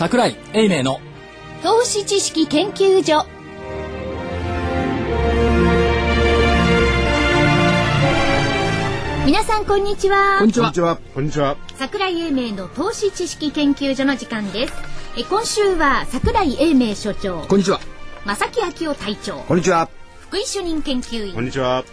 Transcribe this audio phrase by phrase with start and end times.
[0.00, 0.98] 桜井英明の
[1.62, 3.26] 投資知識研究所。
[9.26, 10.38] 皆さんこんにちは。
[10.38, 10.64] こんにちは。
[10.64, 10.98] こんにちは。
[11.12, 11.56] こんにちは。
[11.76, 14.72] 桜井英明の投資知識研究所の時間です。
[15.18, 17.42] え今週は桜井英明所長。
[17.42, 17.78] こんにちは。
[18.24, 19.36] 正木昭夫隊長。
[19.40, 19.90] こんにちは。
[20.20, 21.34] 福井主任研究員。
[21.34, 21.84] こんにちは。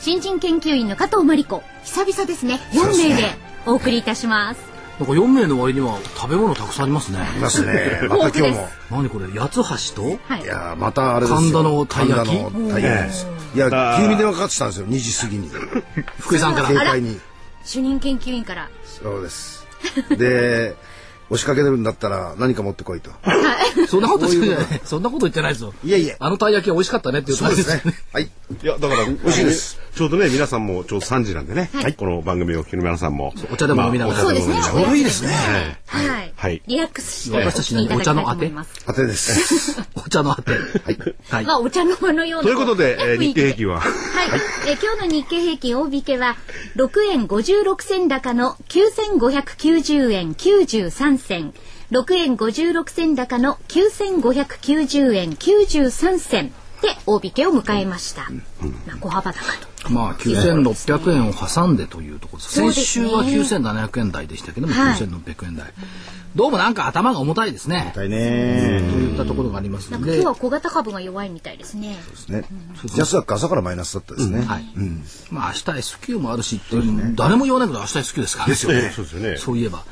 [0.00, 1.62] 新人研究員の加藤真理子。
[1.82, 2.60] 久々ですね。
[2.72, 3.22] 4名で
[3.64, 8.00] お送りいたしますなんか4名の割には食べ物たくさんありますねいますね。
[8.08, 8.68] また今日も。
[8.90, 9.26] 何これ？
[9.38, 10.18] 八つ橋と？
[10.28, 11.36] はいいやーまたあれですよ。
[11.38, 12.34] 神田のたい焼き？
[12.34, 14.86] いや、急に電話かかってきたんですよ。
[14.86, 15.50] 2時過ぎに。
[16.20, 17.20] 福井さんから携帯に。
[17.64, 19.64] 主任研究員からそうです。
[20.10, 20.76] で、
[21.30, 23.10] 押しかけてるんだったら何か持ってこいと。
[23.88, 27.94] そんなこと言ってないそんなこと言ってないですよいえいえあのたい焼きは美味しかったねって言ったそうですね。
[28.12, 28.24] はい。
[28.24, 29.78] いや、だから、美味しいです。
[29.94, 31.70] ちょうどね、皆さんもちょうど3時なんでね。
[31.96, 33.32] この番組をお聞きの皆さんも。
[33.52, 34.72] お茶でも飲みながらまあお茶でも飲みながら。
[34.72, 35.30] ちょうどいいですね。
[35.86, 36.62] はい、はい。
[36.66, 38.84] リラックスして私たち何お聞きいただきたいと思います。
[38.86, 39.06] 当て。
[39.06, 39.80] です。
[39.94, 40.50] お茶のあて。
[40.50, 40.98] はい。
[41.30, 41.44] はい。
[41.44, 42.26] まあお茶の間の。
[42.26, 43.92] ようなということで、日経平均は、はい、
[44.66, 46.36] えー今日の日経平均大引けは
[46.74, 51.54] 6円56銭高の9590円93銭。
[51.92, 56.52] 6円56銭高の9590円93銭
[56.84, 59.40] で大引けを迎えました、まあ小幅高
[59.82, 59.90] と。
[59.90, 62.54] まあ9600円を挟んでというところです。
[62.54, 64.94] 先週は9700円台でしたけども、はい。
[64.96, 65.72] 9600円台。
[66.34, 67.92] どうもなんか頭が重たいですね。
[67.94, 68.82] はいね。
[68.90, 70.06] といったところがありますので。
[70.06, 71.96] なんか今日は小型株が弱いみたいですね。
[72.10, 72.44] ですね。
[72.84, 74.42] ジャスダック朝からマイナスだったですね。
[74.42, 74.64] はい、
[75.30, 78.90] まあ明日 S q もあるしっていう誰も言わないけど明日 S q ですからですよね。
[78.94, 79.36] そうですよね。
[79.36, 79.84] そういえば、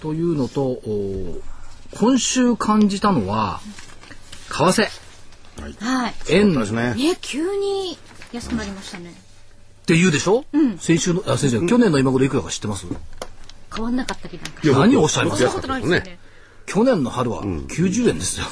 [0.00, 1.40] というのとお
[1.96, 3.60] 今週感じたのは
[4.50, 5.07] 為替
[5.62, 6.14] はい。
[6.30, 6.94] 円ですね。
[6.94, 7.98] ね急に
[8.32, 9.14] 安くなりましたね。
[9.86, 10.44] て言うでしょ、
[10.78, 12.86] 先週のあ先週、去年の今頃いくらか知ってます？
[13.74, 14.60] 変わんなかったりなんか。
[14.62, 15.42] いや何をおっしゃいます？
[15.42, 16.18] そんなことないですよね。
[16.66, 18.46] 去年の春は90円ですよ、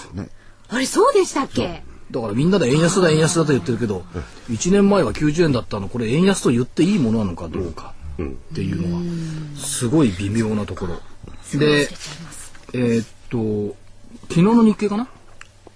[0.69, 1.83] あれそうでしたっけ？
[2.11, 4.05] だからみんなで円安だ円安だと言ってるけど
[4.49, 9.05] 1年前は90円だったのこれ円安と言っていいものなのかどうかっていうのが
[9.59, 11.01] すごい微妙なところ。
[11.59, 11.89] で
[12.73, 13.77] えーっと
[14.29, 15.09] 昨日の日経かな、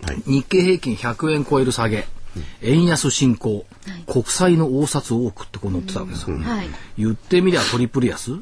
[0.03, 0.23] はい。
[0.27, 2.07] 日経平均100円超える下げ。
[2.63, 3.67] 円安進行、
[4.07, 6.69] 国債の応札多くってこう載ってたわけですよ、はい。
[6.97, 8.41] 言ってみりゃトリプル安、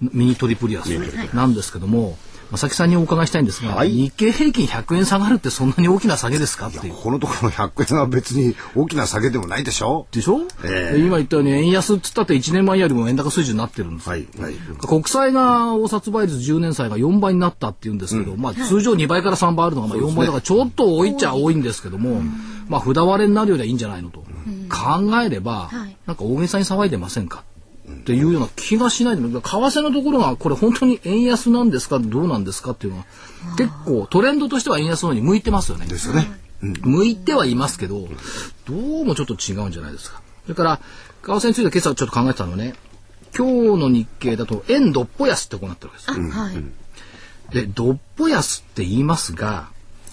[0.00, 0.88] ミニトリプル安。
[1.32, 2.18] なんですけども
[2.50, 3.90] 正木さんにお伺いしたいんですが、はい。
[3.90, 6.68] 日経平均100円下がるってそんなに大きな下げですか？
[6.68, 6.94] っていう。
[6.94, 10.06] ここのところの100円は別に大きな下げでもないでしょ？
[10.12, 10.98] でしょ、ええ。
[10.98, 14.06] で今言ったように円安っつったって1年前よりも円高水準になってるんです。
[14.06, 14.26] よ、はい。
[14.40, 14.54] はい。
[14.80, 22.22] 国債が応札倍率10年債が4倍になったっていうんですけど、まあ通常2倍から3倍あるのがまあ4倍だからちょっと多いっちゃ多いんですけども、
[22.68, 24.20] まあ札割れになるよりはいいんじゃないのと、
[24.70, 25.96] 考えれば、はい。
[26.06, 27.44] なんか大げさに騒いでませんか？
[27.88, 33.06] っていうような気がしないでも為替のところがこれ本当に円安なんですかどうなんですかっていうのは
[33.56, 35.86] 結構トレンドとしては円安の方に向いてますよね。
[35.86, 36.28] ですよね。
[36.60, 38.08] 向いてはいますけど、
[38.66, 40.20] どうもちょっと違うんじゃないですか。
[40.42, 40.80] それから、
[41.22, 42.74] 為替について今朝ちょっと考えてたのはね、
[43.36, 46.28] 今日の日経だと円どっぽ安ってこうなってるわけですよ。
[46.30, 46.64] はい
[47.50, 49.68] で、どっぽ安って言いますが、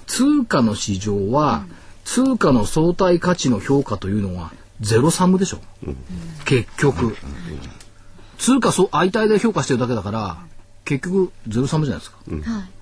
[0.07, 1.66] 通貨の市場は、
[2.06, 5.59] 通貨の相対価値の評価というのはゼロサムでしょ。
[6.46, 7.16] 結局。
[8.38, 10.38] 通貨そう相対で評価してるだけだから、
[10.84, 12.18] 結局ゼロサムじゃないですか。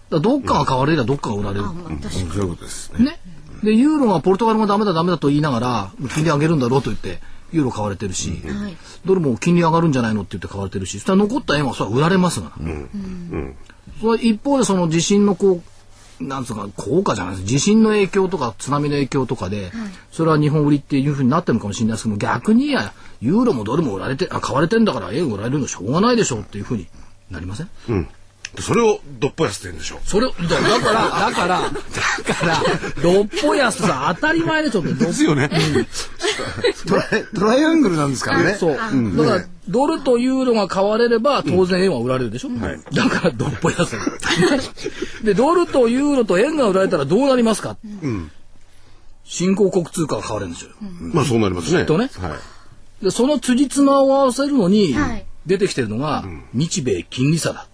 [0.10, 1.66] だどっかが買われりゃどっかが売られる。
[2.10, 3.06] そういうことですね。
[3.06, 3.20] ね。
[3.64, 7.20] で、ユーロがポルトガルがダメだダメだと言いながら、金利上げるんだろうと言って、
[7.52, 12.52] ユーロ買われてるし、はいドルも金利上がるんじゃないのって言って買われてるし、そしたら残った円はそれは売られますが、
[14.02, 15.62] それ一方でその地震のこう、
[16.28, 17.48] なんつうか、効果じゃないです。
[17.48, 19.72] 地震の影響とか津波の影響とかで、
[20.12, 26.88] それは日本売りっていうふうになってるのかもしれないですけども、逆にいや、ユーロもドルも売られて、あ買われてんだから円売られるのしょうがないでしょうっていうふうに
[27.32, 27.70] なりません？
[27.90, 28.08] うん。
[28.60, 30.00] それをどっぽ安って言うんでしょう。
[30.06, 31.62] それ、だだから、だから、
[32.28, 32.64] だから、
[33.02, 34.94] 六歩安さ当たり前でしょって。
[34.94, 35.50] ですよね。
[36.88, 38.54] トライトライアングルなんですからね。
[38.54, 38.76] そう。
[38.76, 38.92] だか
[39.38, 42.50] ら、ドルとユーロが買われれば、当然円は売られるでしょ、
[42.94, 43.98] だから、どっぽ安。
[45.24, 47.78] で、ドルとユーロと円が売られたらどうなりますか、
[49.24, 50.72] 新興国通貨が買われるんですよ。
[51.00, 51.86] まあそうなりますね。
[51.86, 52.38] とねは
[53.02, 53.04] い。
[53.04, 56.24] で、その辻褄を合わせるのにはい、出てきてるのが、
[56.54, 57.68] 日米金利差だ。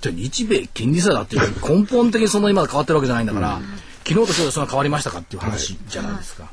[0.00, 3.60] じゃあ日米金利差だっていう根本的にそんなにまだ変わってるわけじゃないんだから、
[4.06, 6.50] 昨日と今日でそんな変わりましたかっていう話じゃないですか。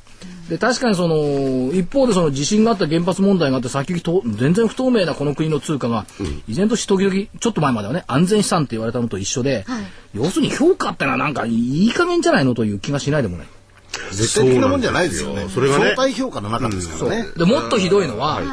[0.50, 6.06] で確かにその一方でその地震があった原発問題があって先行きと全然不透明なこの国の通貨が、
[6.48, 9.84] 依然として時々ちょっと前まではね安全資産って言われたのと一緒で、はい
[10.14, 13.48] 要するに評価ってのはなんかいい加減じゃないのという気がしないでもない。
[14.12, 15.48] 絶対的なもんじゃないですよね。
[15.50, 17.26] それがね相対評価の中ですからね。
[17.36, 18.46] でもっとひどいのは、はい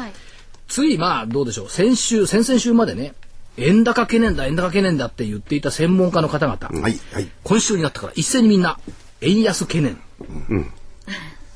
[0.67, 3.13] ついまあどうでしょう先週先々週までね
[3.57, 8.79] 円高懸念だ、円高懸念だって言っていた専門家の方々、はいはい今週になったから一斉にみんな、
[9.21, 9.97] 円安懸念。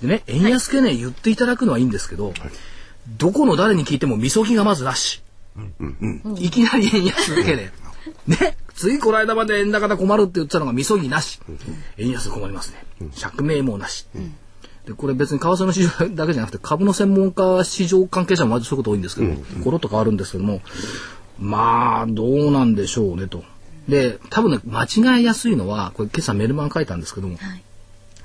[0.01, 2.33] でね、円安懸念言っていただくのはいいんですけど、
[3.17, 5.21] どこの誰に聞いてもみそぎがまずなし。
[6.37, 7.71] いきなり円安懸念。
[8.27, 11.39] ね、ついこの間まで円高で困るって言ってたのがみそぎなし。
[11.97, 13.09] 円安で困りますね。
[13.13, 14.05] 釈明もなし。
[14.85, 20.61] でこれ別に為替の市場だけじゃなくて株の専門家市場関係者もそういうこと多いんですけど、コロッと変わるんですけども
[21.39, 23.43] まあどうなんでしょうねと。
[23.87, 24.83] で多分ね間
[25.17, 27.37] 違いやすいのはこれ今朝メルマン書いたんですけども、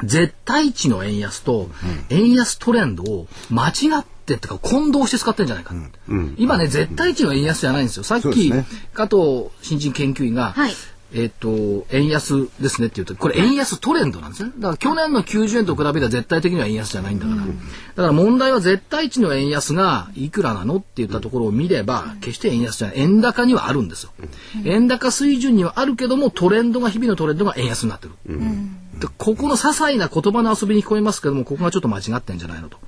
[0.02, 1.70] 絶対値の円安と
[2.10, 5.88] 円安トレンドを間違ってってか混同して使ってんじゃないかな、
[6.36, 8.04] 今ね絶対値の円安じゃないんですよ。
[8.04, 8.66] さっき、ね。
[8.92, 10.72] 加藤新人研究員が、はい
[11.14, 14.50] えっ、と円安ですねって言うとこれ円安トレンドなんですね。
[14.58, 17.52] だから去年の90円と比べたら絶対的には円安じゃないんだから、だか
[17.96, 22.98] ら問題は絶対値の円安がいくらなのって言ったところを見れば決して円安じゃない。
[22.98, 24.10] 円高にはあるんですよ、
[24.64, 28.14] 円高水準にはあるけどもトレンドが日々のトレンドが円安になってる、
[28.98, 32.78] でここの些細な言葉の遊びに聞こえますけどもここがちょっと間違ってんじゃないのと、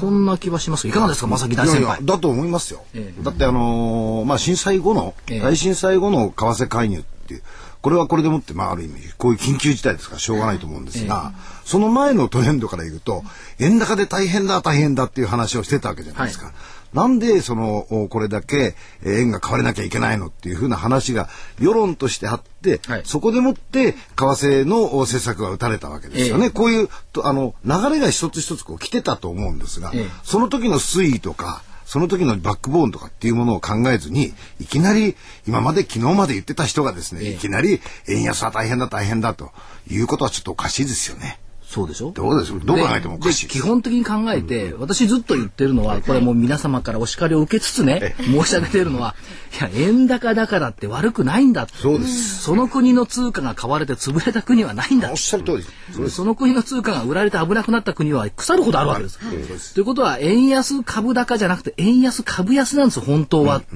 [0.00, 0.88] こんな気はします。
[0.88, 2.00] いかがですか正木大先輩。
[2.00, 3.22] いやだと思いますよ、ええ。
[3.22, 5.40] だってあのーまあ震災後の、ええ。
[5.40, 7.42] 大震災後の為替介入っていう
[7.82, 11.32] これはこれでもってまあある意味こういう緊急事態ですからしょうがないと思うんですが、
[11.64, 13.22] その前のトレンドから言うと
[13.58, 16.52] 円高で大変だ大変だっていう話をしてたわけじゃないですか。
[16.92, 21.28] なんでそのおこれだけえー円が買われなきゃいけないのっていうふうな話が
[21.58, 23.02] 世論としてあって、はい。
[23.04, 26.46] そこでもって為替のお政策が打たれたわけですよね。
[26.46, 26.50] ええ。
[26.50, 30.06] こういうとあの流れが一つ一つこう来てたと思うんですが、ええ。
[30.24, 35.16] その時の推移とか、その時のバックボーンとかっていうものを考えずに、いきなり
[35.48, 39.50] 今まで昨日まで言ってた人がですね、ええいきなり円安は大変だ大変だと
[39.90, 41.40] いうことはちょっとおかしいですよね。
[41.72, 42.10] そうでしょ？
[42.10, 42.52] どうです？
[42.66, 49.14] どう考えてもおかしいで基本的に考えて、私ずっと言ってるのは、これもう皆様からお叱りを受けつつね、申し上げているのは、
[49.56, 51.68] いや、円高だからって悪くないんだ。
[51.72, 52.42] そうです。
[52.42, 55.10] その国の通貨が買われて潰れた国はないんだ。
[55.10, 55.70] おっしゃる通りです。
[55.94, 56.08] そ。
[56.10, 59.74] その国の通貨が売られて危なくなった国は腐るほどあるわけです。
[59.74, 59.82] とい。
[59.82, 63.58] うことは、円安株高じゃなくて、円安株安なんですよ、本当は。
[63.58, 63.66] だか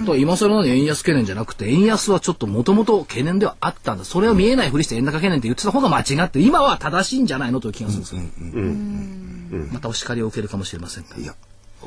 [0.00, 4.04] ら今更の円安懸念じゃなくて、円安はちょっともともと懸念ではあったんだ。
[4.04, 9.68] それを見えないふりして円高懸念って言ってた方が間違って、今は正しいんじゃないのという気がするんですよ。
[9.72, 11.16] またお叱りを受けるかもしれませんが。
[11.16, 11.34] いや、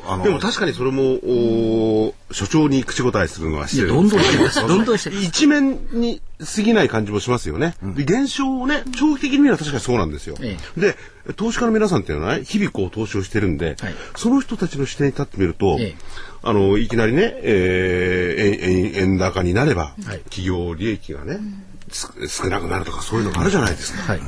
[0.08, 4.68] あの、でも確かにそれも、お所長に口答えするのは失礼どんどんしてます。
[4.68, 5.22] どんどんしてる。
[5.22, 7.76] 一面に過ぎない感じもしますよね。
[7.82, 10.36] で現象をね、長期的に見れば確かにそうなんですよ。
[10.42, 10.98] えで、
[11.36, 15.96] 投資家の皆さんっていうのはね、日々こう投資をしてるんで、はいその人たちの視点に立ってみると、ええ
[16.44, 21.40] あの、いきなりね、えー円円円高になれば、はい企業利益がね、
[21.90, 24.14] す少なくなるとかそういうのがあるじゃないですか。
[24.14, 24.22] はい。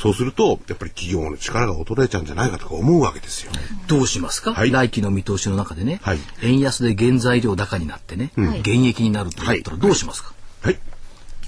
[0.00, 3.52] そうすると、やっぱり企業の力が衰えちゃうんじゃないかとか思うわけですよ。
[3.88, 4.70] どうしますか、はい。
[4.70, 6.18] 来期の見通しの中でね、はい。
[6.42, 8.30] 円安で原材料高になってね、
[8.62, 10.78] 減益になるとなったらどうしますか、はい。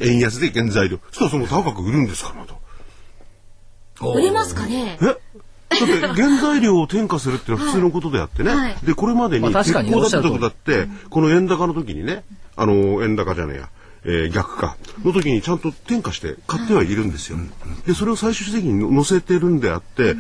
[0.01, 0.99] 円安で原材料。
[1.13, 4.15] そしたらその高く売るんですからと。
[4.15, 4.99] 売れますかね？
[5.01, 5.05] え？
[5.05, 5.17] だっ
[5.71, 8.51] て原材料を転嫁するっていうのは普通のことであってね。
[8.51, 8.77] はい。
[8.83, 10.35] で、これまでに鉄鋼だったおっしゃる通り。
[10.35, 12.25] 時だって、この円高の時にね、
[12.57, 13.71] あの、円高じゃねえや。
[14.05, 17.39] えー逆かの時にちゃんと転嫁して買ってはいるんですよ。
[17.87, 20.15] でそれを最終的に載せてるんであって、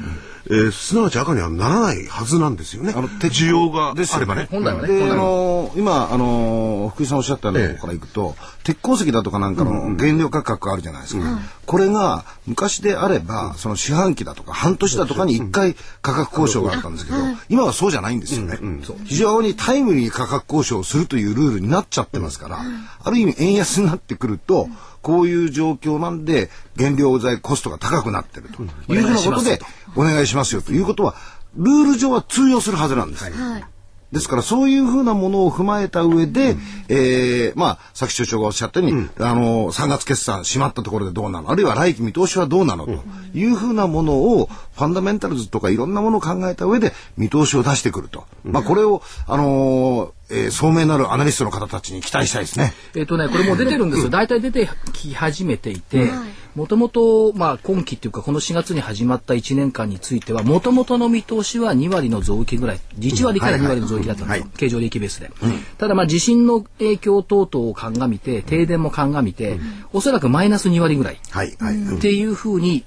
[0.50, 2.92] えーすなわち赤にはならないはずなんですよね。
[2.94, 4.48] あの需要がですよあればね。
[4.50, 4.88] 本来はね。
[4.88, 11.38] で、あの今、あの福井さんおっしゃったのええからいくと、鉄鉱石だとかなんかの原料価格あるじゃないですか。
[11.66, 18.58] これが昔であれば、その四半期だとか半年だとかに一回価格交渉があったんですけど、今はそうじゃないんですよね。
[19.04, 22.60] 非常にタイムリーに価格交渉をするというルールになっちゃってますから、
[23.02, 24.68] ある意味円安になってくると、
[25.02, 28.62] こういう状況なんで原料材コストが高くなってると。
[28.92, 29.60] いうふうなことで
[29.96, 30.72] お願いしますよと。
[30.72, 31.14] いうことは、
[31.56, 33.24] ルール上は通用するはずなんです。
[33.24, 33.64] はい。
[34.12, 36.56] ですからそういうふうなものを踏まえた上で、
[36.88, 42.92] えーまあ、さっき所長がおっしゃったように、あの、3月決算閉まったところでどうなのあるいは来期見通しはどうなのと
[43.34, 48.24] いうふうなものを、ファンダメンタルズとかいろんなものを考えた上で見通しを出してくると。
[48.42, 52.72] まあ、これを、あのーえー聡明なるアナリストの方たちに期待したいですね。
[52.94, 54.10] えっ、とね、これもう出てるんですよ。
[54.10, 56.10] 大体出てき始めていて、
[56.54, 64.46] もともと、まあ、今期っていうか、この4月に始まった1年間については、もともとの見通しは2割の増益ぐらい、1割から2割の増益だったんですよ。
[64.56, 65.30] 経常利益ベースで。
[65.78, 69.60] ただ、まあ、地震の影響等々を鑑みて、停電も鑑みて、
[69.92, 71.20] おそらくマイナス2割ぐらい。
[71.30, 71.96] はい、はい。
[71.96, 72.84] っていうふうに、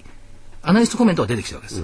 [0.61, 1.83] アナリストコメントが出てきたわけです。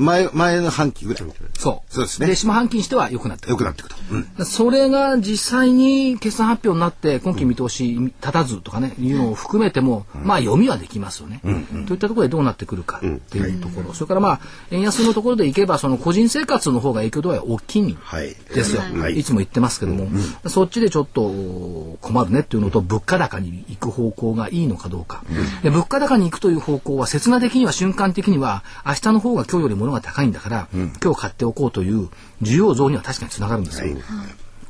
[0.00, 1.22] 前、前の半期ぐらい。
[1.58, 1.92] そう。
[1.92, 2.26] そうですね。
[2.26, 3.50] で、下半期にしては良くなってる。
[3.50, 3.96] 良くなっていくと。
[4.10, 4.46] うん。
[4.46, 11.40] それが実際に決算発表になって今期見通し立たずとかね、いうのを含めても、まあ読みはできますよね、
[11.86, 14.40] といったところでどうなってくるかっていうところ、それからまあ
[14.70, 18.34] 円安のところでいけばその個人生活の方が影響度は大きいんはい。
[18.54, 19.18] ですよ、はい。
[19.18, 20.08] い、つも言ってますけども、
[20.46, 25.22] そっちでちょっと困るねっていうのと物価高に行く方向がいいのかどうか、
[25.62, 32.08] で物価高に行くという方向は刹那的には瞬間的には明日の方が今日より物が高いんだから、今日買っておこうという
[32.42, 33.96] 需要増には確かにつながるんですよ、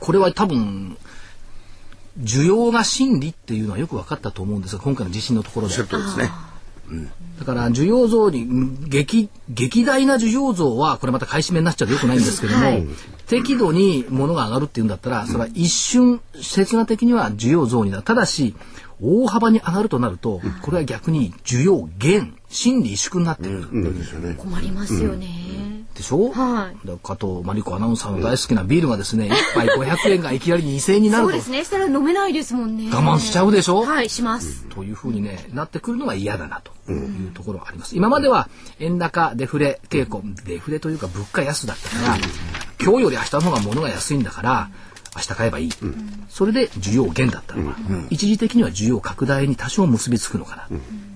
[0.01, 0.97] これは多分
[2.19, 5.77] 需要が心理っていうのはよく分かったと思うんですが今回の地震のところで。
[5.77, 6.31] ですね。
[7.39, 12.85] だから需要増に激劇大な需要増はこれまた買い占めになっちゃうとよくないんですけども、はい。
[13.29, 18.03] 適度に物が上がるっていうんだったらそれは一瞬刹那的には需要増になる。
[18.03, 18.57] ただし
[19.03, 25.29] 大幅に上がるとなるとこれは逆に需要減心理萎縮になってくる、困りますよね。
[25.95, 26.77] でしょ、はい。
[27.03, 31.31] 加藤真理子アナウンサーの大好きなビールがですね一杯500円がいきなり2000円になると。
[31.31, 31.65] そうですね。
[31.65, 32.89] したら飲めないですもんね。
[32.93, 33.83] 我慢しちゃうでしょ？
[33.85, 34.65] はい、します。
[34.67, 37.97] というふうにね、なってくるのが嫌だなというところがあります。
[37.97, 42.17] 今までは円高、デフレ傾向、デフレというか物価安だったから、
[42.83, 44.71] 今日より明日の方が物が安いんだから、
[45.17, 45.71] 明日買えばいい。
[46.29, 47.77] それで需要減だったのが、
[48.11, 50.69] 一時的には需要拡大に多少結びつくのかな。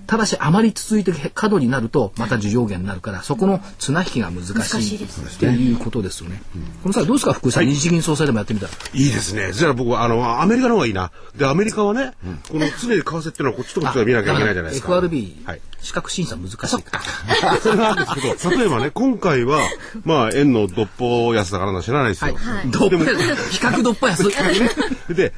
[0.07, 5.07] ただし、あまり続いて過度になると、また需要減になるから、そこの綱引きが難し難しいっ
[5.39, 6.41] ていうことですよね。
[6.83, 8.71] この際どうですか、福井さん、日銀総裁でもやってみたら。
[8.93, 9.51] いいですね。
[9.51, 11.11] じゃあ僕は、あの、アメリカの方がいいな。
[11.35, 12.13] で、アメリカはね、
[12.49, 14.95] この常に為替っていうのはこっちとこっちが見なきゃいけないじゃないですか。
[14.95, 15.61] FRB、はい。
[15.81, 16.99] 資格審査難しいか
[17.41, 17.57] ら。
[17.57, 19.59] それなんですけど、 例えばね、今回は、
[20.03, 22.35] まあ、円のどっぽ安だからな知らないですよ。
[22.71, 24.23] どっぽ比較どっぽ安。
[25.13, 25.33] で、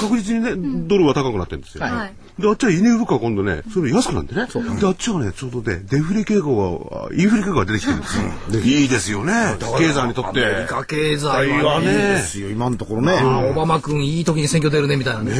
[0.00, 0.54] 確実にね、
[0.88, 1.84] ドルは高くなってるんですよ。
[1.84, 4.46] はいで、あっちは輸入物価は今度ね、それ安くなんでね。
[4.80, 8.60] で、あっちはね、ちょうどね、デフレ傾向が、インフレ傾向が出てきてるんですよ。
[8.60, 9.32] いいですよね。
[9.78, 10.66] 経済にとっアメてリ。
[10.66, 11.64] カ経済いいはね。
[11.64, 13.12] わねですよ、今のところね。
[13.20, 15.32] あオバマ君いい時に選挙出るねみたいなね。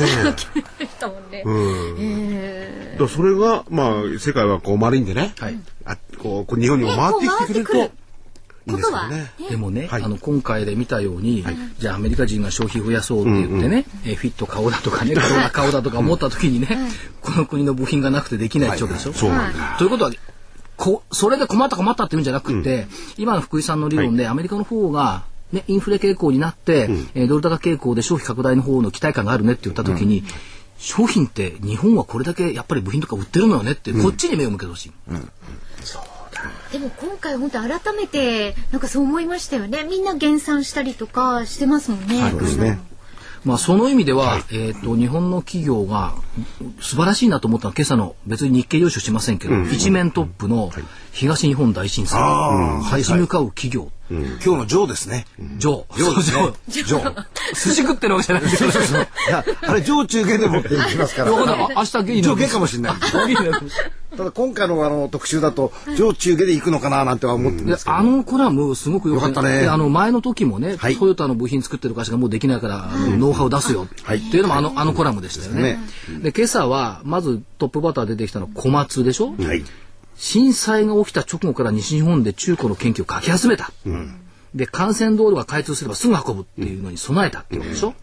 [1.00, 1.42] だ もんね。
[2.92, 5.35] だからそれが、まあ、世界はこう丸いんでね。
[5.38, 7.90] はいあこう、こう日本にも回ってきてくれると、
[8.67, 9.31] いいんですことはよね。
[9.49, 10.02] でもね、はい。
[10.02, 11.45] あの今回で見たように、
[11.79, 16.69] じゃあアメリカ人が消費増やそうって言ってね、えーフィット買おうだとかね、カロラ買おうだとか思った時にね、
[17.23, 19.12] この国の部品がなくてできないってことでしょ？
[19.12, 19.76] そうなんだ。
[19.79, 20.11] ということは
[20.76, 22.87] こそれで困った困ったっていうんじゃなくて、
[23.17, 30.23] 今の福井さんの理論で、アメリカの方がね、インフレ傾向になって、えードル高傾向で消費拡大の方の期待感があるねって言った時に、
[30.79, 34.93] 商品って日本はこれだけやっぱり部品とか売ってるのよねって、こっちに目を向けてほしい。
[36.73, 39.85] でも今回本当改めてなんかそう思いましたよね。
[39.85, 42.30] みんな減産したりとかしてますもんね。
[42.30, 42.78] そうですね。
[43.44, 46.14] まあ、その意味では、えっ、と、日本の企業が
[46.80, 50.70] 素晴らしいなと思ったのは、今朝の別に日経用紙しませんけど、一面トップの
[51.12, 52.20] 東日本大震災、
[52.99, 55.26] 立ち向かう企業、今日のジョーですね。
[55.57, 57.26] ジョー、ジョーですねジョー。
[57.55, 58.71] 寿司食ってるわけじゃないですよ。
[58.71, 61.31] いや、あれ、上中下でもって言いますから。
[61.31, 62.95] 明日ゲイ上下かもしれない。
[64.17, 67.97] ただ今回のあの特集だと、上中下で行くのかななんては思ってるんでですけど。
[67.97, 75.62] あのコラムすごくよかったねであの前の時もね、はいトヨタの部品作ってる会社がもうできないから、ノウハウ出すよ、はいっていうのもあのあのコラムでしたよね。
[75.62, 75.79] ね
[76.23, 79.64] で今朝はまずトップバッター出てきたのは小松でしょ、はい。
[80.20, 83.72] 震災が起きた直後から西日本で中古の研究を書き始めた。
[84.54, 87.94] で、幹線道路が開通すればすぐ運ぶっていうのに備えたっていうことでしょ。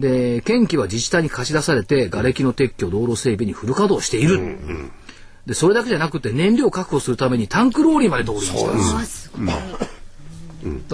[0.00, 4.58] で、県機は自治体に貸し出されて、瓦礫の撤去、道路整備にフル稼働している。
[5.46, 8.72] で、それだけじゃなくて燃料確保するためにタンクローリーまで導入した。
[8.72, 9.30] んです。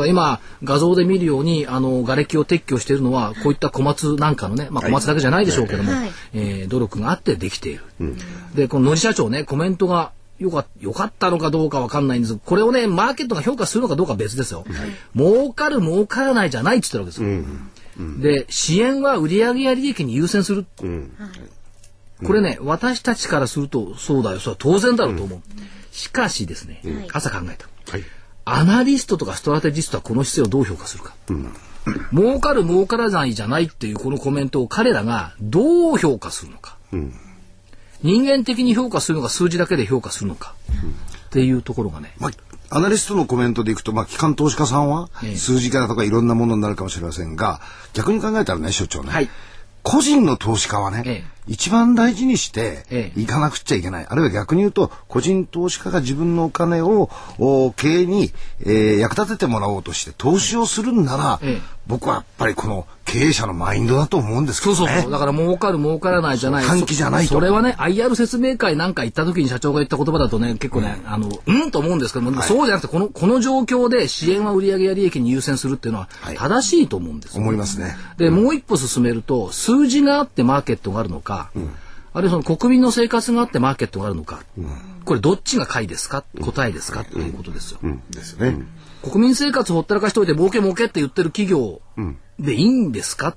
[0.09, 6.11] 今、画像で見るように、あの、瓦礫を撤去しているのは、こういった小松なんかのね、まあ小松だけじゃないでしょうけども、はい。
[6.35, 7.85] えー努力があってできている。
[8.55, 14.65] で、この野地社長ね、コメントがよかよかったのかどうかわかんないんですこれをね、マーケットが評価するのかどうかは別ですよ。
[15.15, 18.45] 儲かる儲からないじゃないって言ってるわけですよ。
[18.47, 20.65] で、支援は売上や利益に優先する。
[22.25, 25.41] これね、私たちからすると、そうだよ、それは当然だろうと思う。
[25.93, 26.83] しかしですね、
[27.13, 27.67] 朝考えた。
[27.93, 28.05] はい。
[28.47, 31.15] アナリストとかストラテジストはこの姿勢をどう評価するか。
[32.13, 36.79] 儲かる儲からないじゃないっていうこのコメントを彼らがどう評価するのか。
[38.03, 40.55] 人間的に評価するのか数字だけで評価するのか。
[41.27, 42.13] っていうところがね。
[42.19, 47.61] まあ、アナリストのコメントでいくと、まあ、機関投資家さんはええ数字からとかいろんなものになるかもしれませんが、
[47.93, 49.29] 逆に考えたらね、所長ね、はい
[49.83, 54.07] 個人の投資家はね、ええ一番大事にしてええいかなくちゃいけない。
[54.07, 58.31] あるいは逆に言うと、個人投資家が自分のお金をお経営に、
[58.61, 64.77] えー役立ててもらおうとして投資をするんなら、ええ僕はやっぱりこの経営者のマインドだと思うんですけどね。
[64.79, 65.11] そうそうそう。
[65.11, 66.65] だから儲かる儲からないじゃない。
[66.65, 77.97] 短期じゃないとそれはね、IR 説明会なんか行った時に社長が言った言葉だとね、結構ね、あの、うんと思うんですけども、そうじゃなくて、この、この状況で支援は売上や利益に優先するっていうのは正しいと思うんですよ、思いますね。
[78.17, 81.51] で、もう一歩進めると、数字があってマーケットがあるのか、
[82.13, 84.41] あるいはその国民の生活があってマーケットがあるのか、
[85.05, 87.81] これどっちが解ですか答えですかということですよ。
[88.11, 88.65] ですよね。
[89.03, 91.81] 国民生活ほったらかしといて儲け儲けって言ってる企業
[92.39, 93.37] でいいんですか、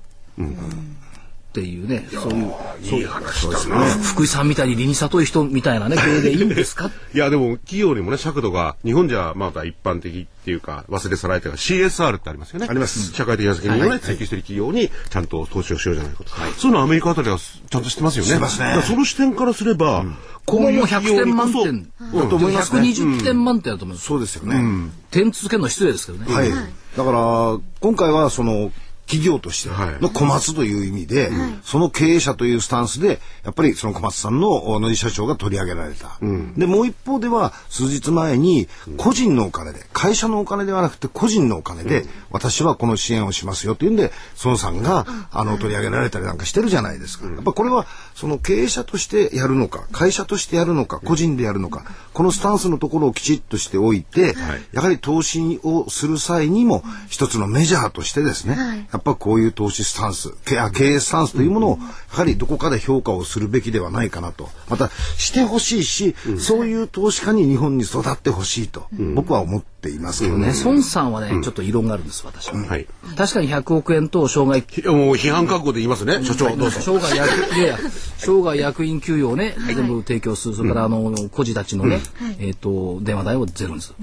[1.54, 3.84] っていうね、そういう、そういう話だな。
[3.86, 6.90] 福井さんみたいに理に里い人みたいなね、 経営でいいんですか？
[7.14, 12.66] いや、でも企業にもね、尺度が、日本じゃまだ一般的っていうか、忘れ去られてる CSR ってありますよね。
[12.68, 16.30] あります社会的な責任をね、追求している企業にちゃんと投資をしようじゃないかと。
[16.58, 18.32] そういうのアメリカあたりはちゃんとしてますよね。
[18.40, 20.04] ねその視点からすれば、
[20.44, 21.82] ここも100点満点
[22.12, 24.06] だと思いますね120点満点だと思います。
[24.08, 24.90] そうですよね。
[25.12, 26.34] 点続けるのは失礼ですけどね。
[26.34, 26.50] はい。
[26.50, 28.72] だから、今回はその、
[29.06, 30.02] 企業としてはい。
[30.02, 31.30] の小松という意味で、
[31.64, 36.18] その経営者というスタンスで、やっぱりその小松さんの野井社長が取り上げられた。
[36.56, 44.12] で、もう一方では、数日前に、個人のお金で、会社のお金ではなくて個人のお金で、私はこの支援をしますよというんで、
[44.44, 47.26] 孫さんが、あの、取り上げられたりなんかしてるじゃないですか。
[47.26, 54.34] やっぱこれは、その経営者としてやるのか、会社としてやるのか、個人でやるのか、このスタンスのところをきちっとしておいて、
[54.72, 64.50] やはり投資をする際にも、一つのメジャーとしてですね、やっぱこういう投資スタンス、経あ経営スタンスというものを、やはりどこかで評価をするべきではないかなと。
[64.70, 68.86] また、してほしいし、そういう投資家に日本に育ってほしいと、
[69.16, 70.52] 僕は思っていますけどね。
[70.52, 72.56] ね、孫さんはね、ちょっと異論があるんです、私は。
[72.56, 72.86] はい。
[73.16, 76.78] 確かに100億円と障害いやもう批判覚悟で言いますね、所長、どうぞ。
[76.80, 77.78] 生涯役、 いやいや、
[78.18, 80.54] 生涯役員給与をね、全部提供する。
[80.54, 82.00] それから、あの、孤児たちのね、
[82.38, 83.96] えっと、電話代をゼロにする。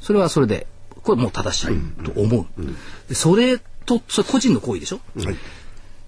[0.00, 0.66] それはそれで、
[1.02, 2.46] これもう正しいと思う。
[3.08, 3.58] でそれ
[3.98, 5.00] と、それ個人の行為でしょ？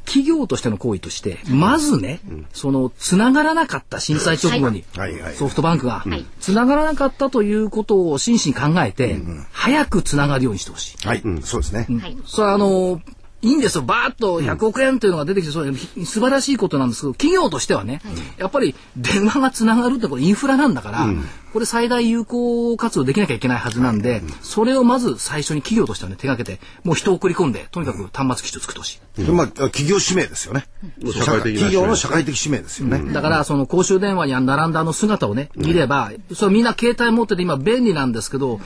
[0.04, 2.20] 企業としての行為として、まずね、
[2.52, 5.12] その、つながらなかった震災直後にはい。
[5.12, 5.22] はい。
[5.22, 6.04] はい、ソフトバンクが、
[6.40, 9.20] つながらなかったということを真摯に考えて、
[9.52, 11.06] 早くつながるようにしてほしい。
[11.06, 11.86] はい、そうですね。
[12.26, 13.00] それはあの、
[13.42, 13.82] いいんですよ。
[13.82, 18.00] バーッと100億円というのが出てきて、それひ素晴らしいことなんですけど、企業としてはね、
[18.38, 21.06] やっぱり電話がつながるってこれインフラなんだから、
[21.52, 29.24] これ最大有効活用できなきゃいけないはずなんで、それをまず最初に企業としてはね、手がけて、もう人を送り込んで、とにかく端末機種を作ってほしい。
[29.24, 30.66] でまあ、企業使命ですよね。
[31.02, 33.12] 企業の社会的使命ですよね。
[33.12, 38.60] だから、その公衆電話に並んだあの姿をね、見れば、それみんな携帯持ってて今便利なんですけど、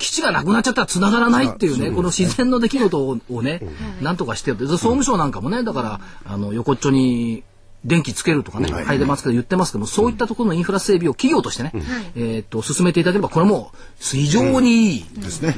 [0.00, 3.60] 基地がなくなっちゃったら繋がらないっていうね、この自然の出来事ををね、
[4.00, 4.64] なんとかしてるって。
[4.64, 7.44] で総務省なんかもね、だから、あの、横っちょに、
[7.84, 11.72] 電気つけるとかね、配電ますけど言ってますけども、そういったところのインフラ整備を企業としてね、
[12.14, 15.04] えっと、進めていただければ、これも非常にいい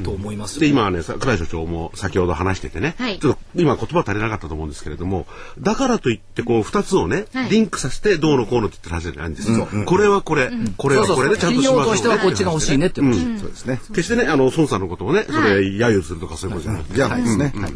[0.03, 0.55] と思います。
[0.55, 3.19] よで、今はね、さ倉井所長も先ほど話しててね、はい。
[3.19, 5.25] ちょっと今言葉足りなかったと思うんですけれども、
[5.59, 7.49] だからといってこう二つをね、はい。
[7.49, 9.51] リンクさせてどうのこうのって言ってるはずじゃないんです。
[9.51, 9.67] よ。
[9.85, 13.19] これはこれ、これはこれでちゃんとしましょうとしてはこっちが欲しいねって話。
[13.39, 13.81] そうですね。
[13.89, 16.95] 決してね、あの、孫さんのことをね、それ、揶揄するとかそういうことじゃなくて。
[16.95, 17.53] じゃないですね。
[17.55, 17.71] はい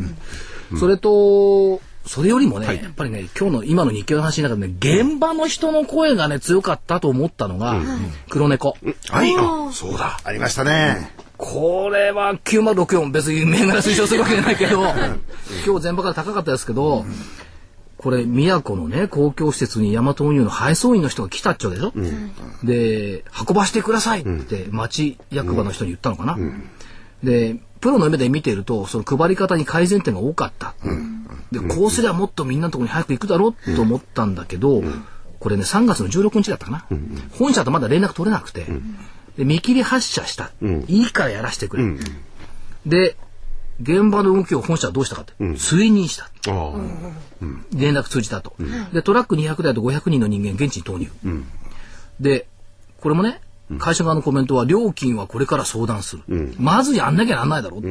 [0.75, 7.81] それと、それよりもね、やっぱりね、今日の今の日経の話の中でね、現場の人の声がね、強かったと思ったのが、
[8.29, 8.77] 黒猫。
[9.09, 9.35] はい。
[9.37, 10.19] あそうだ。
[10.23, 11.13] ありましたね。
[11.37, 14.81] これは9064別に銘柄推奨するわけじゃないけど、
[15.65, 17.05] 今日前場から高かったですけど、
[17.97, 21.93] これ、宮古のね、公共施設にヤマト運輸の配送員の人が来たっちゃうでしょ、
[22.63, 26.37] で、運ばしてくださいって町役場の人に言ったのかな、
[27.23, 30.75] で、プロの目で見ていると、その配り方に改善点が多かった。
[31.51, 34.83] で、こうすればもっとみんなのところに早く行くだろうと思ったんだけど、
[35.39, 36.85] これね、3月の16日だったかな。
[37.37, 38.65] 本社とまだ連絡取れなくて、
[39.37, 40.51] で見切り発車した。
[40.87, 41.83] いいからやらせてくれ。
[42.85, 43.15] で、
[43.79, 46.29] 現場の動きを本社はどうしたかって、追認した。
[47.73, 48.55] 連絡通じたと。
[48.91, 51.11] で、トラック200台と500人の人間現地に投入。
[52.19, 52.47] で、
[53.01, 53.41] これもね、
[53.77, 56.55] 会社側のコメントは、料金はこれから相談する。
[56.57, 57.81] まずやんなきゃなんないだろう。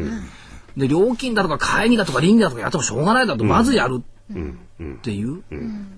[0.76, 4.02] で、料金だとか会議だとか倫理だとかやってもしょうがないだと、まずやる。
[4.28, 5.42] っていう、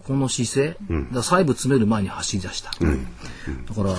[0.07, 0.77] この姿勢、
[1.13, 2.71] だ細部詰める前に走り出した。
[2.71, 2.77] だ
[3.75, 3.95] から、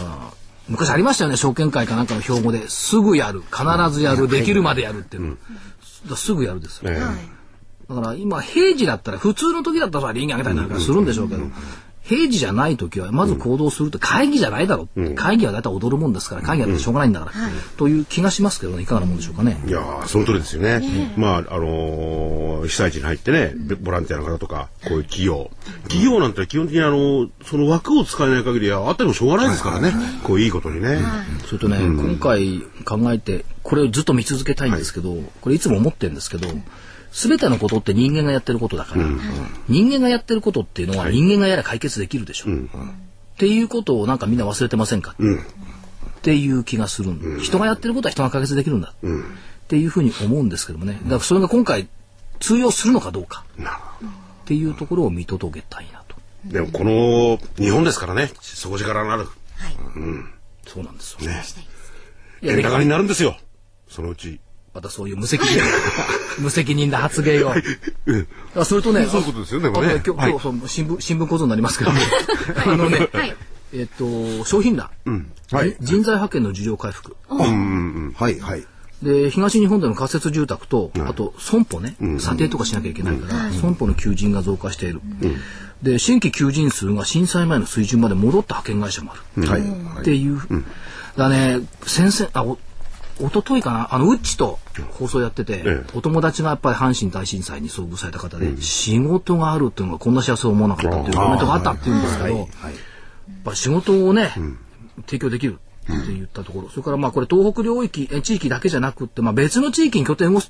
[0.67, 5.29] 昔ありましたよね、証券会かなんかの標語で、すぐやる、必ずやる、できるまでやるっていうの。
[5.31, 5.41] だか
[6.11, 6.91] らすぐやるですよ。
[6.91, 6.99] え
[7.89, 11.43] だから今、平時だったら、普通の時だったら倫理あげたりなんかするんでしょうけど、
[12.01, 15.05] 平時じゃない時は、まず行動するって、会議じゃないだろう。
[15.05, 17.31] って、会議はだいたい踊るもんですから、会議はしょうがないんだから、
[17.77, 19.61] という気がしますけどね、いかがなもんでしょうかね。
[19.67, 21.13] いやーその通りですよね。
[21.17, 25.49] まあ、あのー被災地に入ってね、ボボランティアの方とか、こういう企業。
[25.83, 29.93] 企業なんて基本的にあのその枠を使えない限りはあってもしょうがないですからね。
[30.23, 30.99] こういいことにね。
[31.45, 36.47] それとね、今回考えて、これをずっと見続けたいんですけど、これいつも思ってるんですけど、
[37.11, 39.03] 全てのことって人間がやってることだから、
[39.67, 42.55] 人間がやってることっていうのは人間がやら解決できるでしょ、っ
[43.37, 49.11] ていうことをなんかみんな忘れてませんか、っていう気がするんで、人がやってることは人が解決できるんだ、っ
[49.67, 50.99] ていうふうに思うんですけどもね。
[51.03, 51.87] だからそれが今回
[52.39, 53.43] 通用するのかどうか。
[53.57, 56.15] っていうところを見届けたいなと。
[56.45, 58.31] でもこの日本ですからね。
[58.41, 59.27] 底力のある。
[60.65, 61.27] そうなんですよ。
[61.27, 61.43] ね。
[62.41, 63.37] いや円高になるんですよ。
[63.87, 64.39] そのうち
[64.79, 65.65] またそういう無責任な
[66.39, 67.53] 無責任な発言を。
[68.55, 69.93] あそれとね、そういうことですよねあでもね。
[69.95, 73.35] あ今日、今日その新聞新聞構造になりますけど、あのね、はい。
[73.73, 74.89] えっと商品欄、
[75.51, 75.75] はい。
[75.81, 77.17] 人材派遣の需要回復。
[77.27, 78.65] はいはい。
[79.03, 85.01] で東日本での仮設住宅と、あと損保ね、査定とかしなきゃいけないから、損保の求人が増加している。
[85.83, 89.45] で新規求人数が震災前の水準まで戻った派遣会社もある。
[89.45, 89.61] はい。
[90.01, 90.39] っていう、
[91.17, 92.57] だね先々あお
[93.19, 93.93] 一昨日かな？
[93.93, 94.59] あのウッチと
[94.91, 95.83] 放送やってて、ええ。
[95.93, 102.47] お友達がやっぱり阪神大震災に遭遇された方で、仕事があるっていうのがこんな幸せを思わなかったっていうコメントがあったっていうんですけど、やっ
[103.43, 104.31] ぱ仕事をね、
[105.05, 110.41] 提供できるって言ったところ、それからまあこれ東北領域え地域だけじゃなくって、まあ、別の地域に拠点を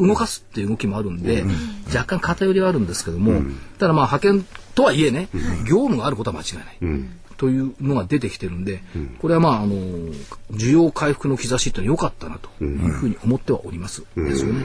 [0.00, 1.44] 動かすっていう動きもあるんで、
[1.88, 3.42] 若干偏りはあるんですけども、
[3.78, 5.28] ただまあ派遣とはいえね、
[5.68, 7.08] 業務があることは間違いない。
[7.42, 8.84] というのが出てきてるんで、
[9.18, 9.74] これはまああの
[10.52, 14.04] 需要回復の兆しっていうのは良かったなというふうに思ってはおります。
[14.14, 14.64] ですよね。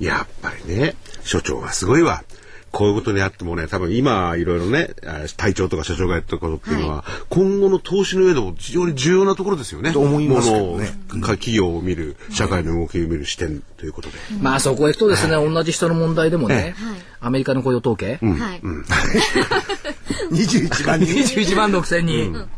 [0.00, 2.24] やっぱりね、所長がすごいわ。
[2.70, 9.92] こういうことにあってもね、多分今いろいろね、あ隊長とか社長がやってることっていうのは、今後の投資の上でも非常に重要なところですよね。
[9.92, 10.90] と思いますけどね。
[11.08, 14.18] ものをか企業を見る、社会の動きを見る視点ということで。
[14.40, 16.74] まあそこへ行くとですね、同じ人の問題でもね、
[17.20, 18.60] アメリカの雇用統計、はい。
[20.30, 21.14] 21万人。
[21.14, 22.48] 21万6千人。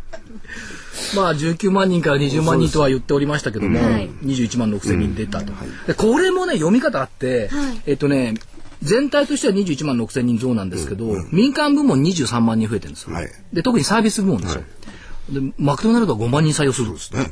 [1.14, 4.10] まあ19万人から20万人とは言っておりましたけども、はい。
[4.24, 5.52] 21万6千人出たと。
[5.86, 7.82] でこれもね、読み方あって、はい。
[7.86, 8.34] えっとね、
[8.82, 13.14] 全体としては21万6千人増なんですけど、民間部門23万人増えてるんですよ。
[13.14, 14.62] はいで特にサービス部門ですよ。
[15.30, 17.26] でマクドナルドは5万人採用するんですね。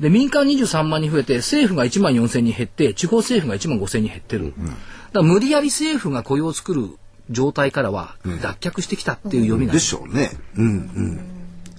[0.00, 4.54] で民間23万人増えて政府が1万4千人減って地方政府が1万5千人減ってる。
[4.56, 4.76] だか
[5.14, 6.88] ら無理やり政府が雇用を作る
[7.30, 10.30] 状態からは脱却してきたっていう読みがでしょうね。
[10.56, 11.20] うん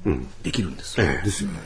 [0.06, 0.28] うん。
[0.44, 1.08] できるんですよ。
[1.24, 1.60] ですよね。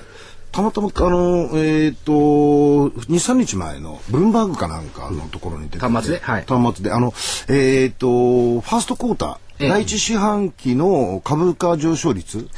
[0.51, 5.85] たまたま、あの、えっ、と、2、3日前のブルームバーグかなんかのところに出てて。
[5.85, 6.19] 端末で？
[6.21, 6.45] はい。
[6.45, 7.13] 端末で、あの、
[7.47, 9.69] えっ、と、ファーストクォーター、ええ。
[9.69, 12.49] 第一四半期の株価上昇率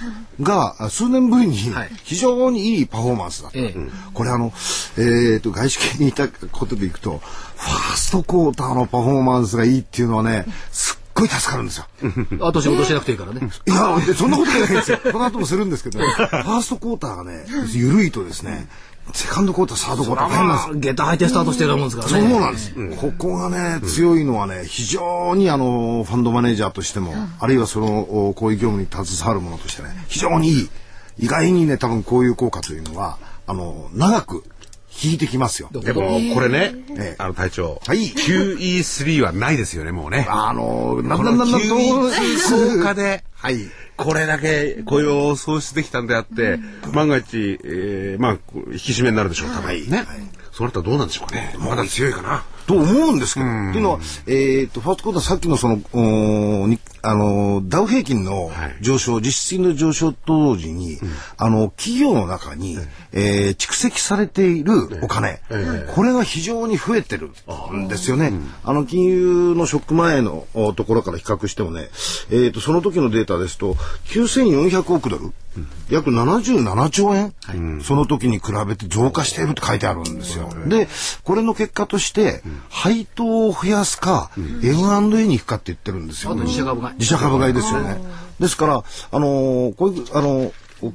[0.42, 1.90] があ数年ぶりにはい。
[2.04, 3.60] 非常にいいパフォーマンスだった。
[3.60, 3.76] ええ。
[4.14, 4.52] これあの、
[4.98, 11.86] えっ、と、外資系にいたことでいくと、ファーストクォーターのパフォーマンスがいいっていうのはね、すっごい助かるんですよ。
[12.42, 13.42] あと仕事しなくていいからね。
[13.68, 15.00] いや、でそんなことないんですよ。
[15.04, 18.68] この後もするんですけど、ファーストクォーターがね、緩いとですね、
[19.12, 20.94] セカンドクォーター、サードクォーター大変なんですよ。
[20.96, 22.30] 下駄履いてスタートしてるようなもんですからね。
[22.30, 23.02] そうなんです。
[23.02, 30.70] ここがね、強いのはね、非常にあの、ファンドマネージャーとしても、あるいはその、おこういう業務に携わる者としてね、非常にいい。
[31.20, 34.44] 意外にね、多分こういう効果というのは、あの、長く
[35.02, 35.70] 効いてきますよ。
[35.72, 35.92] で？
[35.92, 40.28] も、これね、ええあの隊長、はい QE3 はないですよね、もうね。
[40.30, 43.58] あの、なこのんだんだんだん？QE2 効果で、はい。
[43.96, 46.60] これだけ雇用を創出できたんであって、
[46.94, 48.38] 万が一、えーまあ、
[48.72, 50.06] 引き締めになるでしょう、多分ね。
[50.52, 51.56] そうなったらどうなんでしょうかね。
[51.60, 52.44] まだ強いかな。
[52.66, 58.78] と思うんですけど、っていうのは、えっ、と、ファーストクォーターさっきのその、おーにあの、ダウ平均のはい。
[58.80, 61.00] 上昇、実質金の上昇と同時に、
[61.38, 62.78] あの、企業の中に、
[63.12, 65.42] えー蓄積されているお金、
[65.94, 67.32] これが非常に増えてる
[67.74, 68.32] んですよね。
[68.64, 71.90] あの、金融のショック前のおところから比較してもね、
[72.32, 73.74] えっ、と、その時のデータですと、
[74.06, 75.34] 9400億ドル、
[75.90, 77.34] 約77兆円、
[77.82, 80.50] その時に比べて増加しているって書いてあるんですよ。
[80.68, 80.88] で、
[81.24, 86.32] これの結果として、配当を増やすか、M&A に行くかって言ってるんですよ。
[86.32, 87.98] あと自社株買い自社株買いですよね。
[88.40, 90.52] ですから、あのーこういう、あのー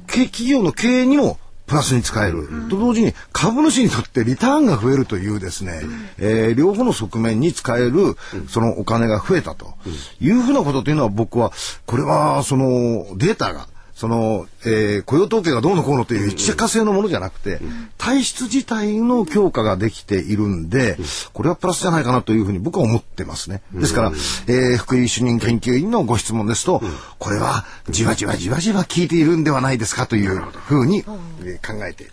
[0.07, 2.47] 経企業の経営にも、プラスに使える。
[2.69, 5.81] と同時に株主にとってリターンが増えるというですね、
[6.17, 8.15] えー両方の側面に使える
[8.49, 9.73] そのお金が増えたと
[10.19, 11.51] いうふうなことというのは僕は、
[11.85, 13.67] これはそのデータが、
[13.99, 17.59] その、えー雇用統計がどうのこうのという一社化性のものじゃなくて、
[17.97, 20.97] 体質自体の強化ができているんで、
[21.33, 23.61] これはプラスじゃないかなというふうに僕は思ってますね。
[23.73, 24.11] ですから、
[24.47, 26.81] えー福井主任研究員のご質問ですと、
[27.17, 31.03] これはじわじわじわじわ効いているんではないですかというふうに、
[31.43, 32.07] えー考えて、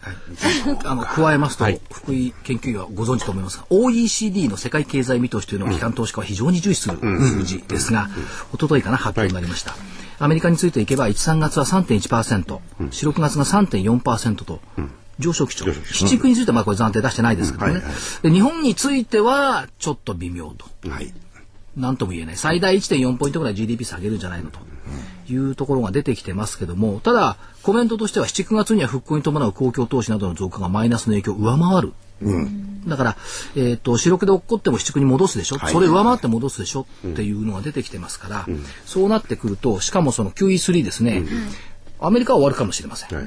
[0.85, 8.09] あの加えますと、福井研究員はご存知と思いますが OECD の世界経済見通しというのを機関投資家は非常に重視する数字ですが、
[8.53, 9.77] 一昨日かな発表になりました、
[10.18, 14.61] アメリカについていけば1、3月は3.1%、4、6月が3.4%と、
[15.18, 15.66] 上昇基調。
[15.72, 17.83] 市地区についてはまあこれ暫定出してないですけどね。
[18.22, 20.66] で日本についてはちょっと微妙と。
[20.88, 21.12] はい。
[21.76, 22.37] なんとも言えない。
[22.37, 24.59] 最大1.4ポイントぐらい GDP 下げるんじゃないのと
[25.31, 31.92] いうところが出てきてますけども、ただ、コメントとしては7、9月には復興に伴う公共投資などの増加がマイナスの影響を上回る。
[32.87, 33.16] だから、
[33.57, 38.46] えっ、と、主力で起こっても市区に戻すでしょ、それ上回って戻すでしょ、っていうのが出てきてますから、
[38.87, 41.24] そうなってくると、しかもその QE3 ですね、
[42.00, 43.16] アメリカは終わるかもしれません。
[43.16, 43.26] はい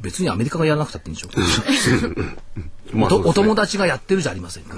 [0.00, 2.96] 別にアメリカがやらなくたっていいんでしょ？
[2.96, 4.76] まあお友達達がやってるじゃありませんか。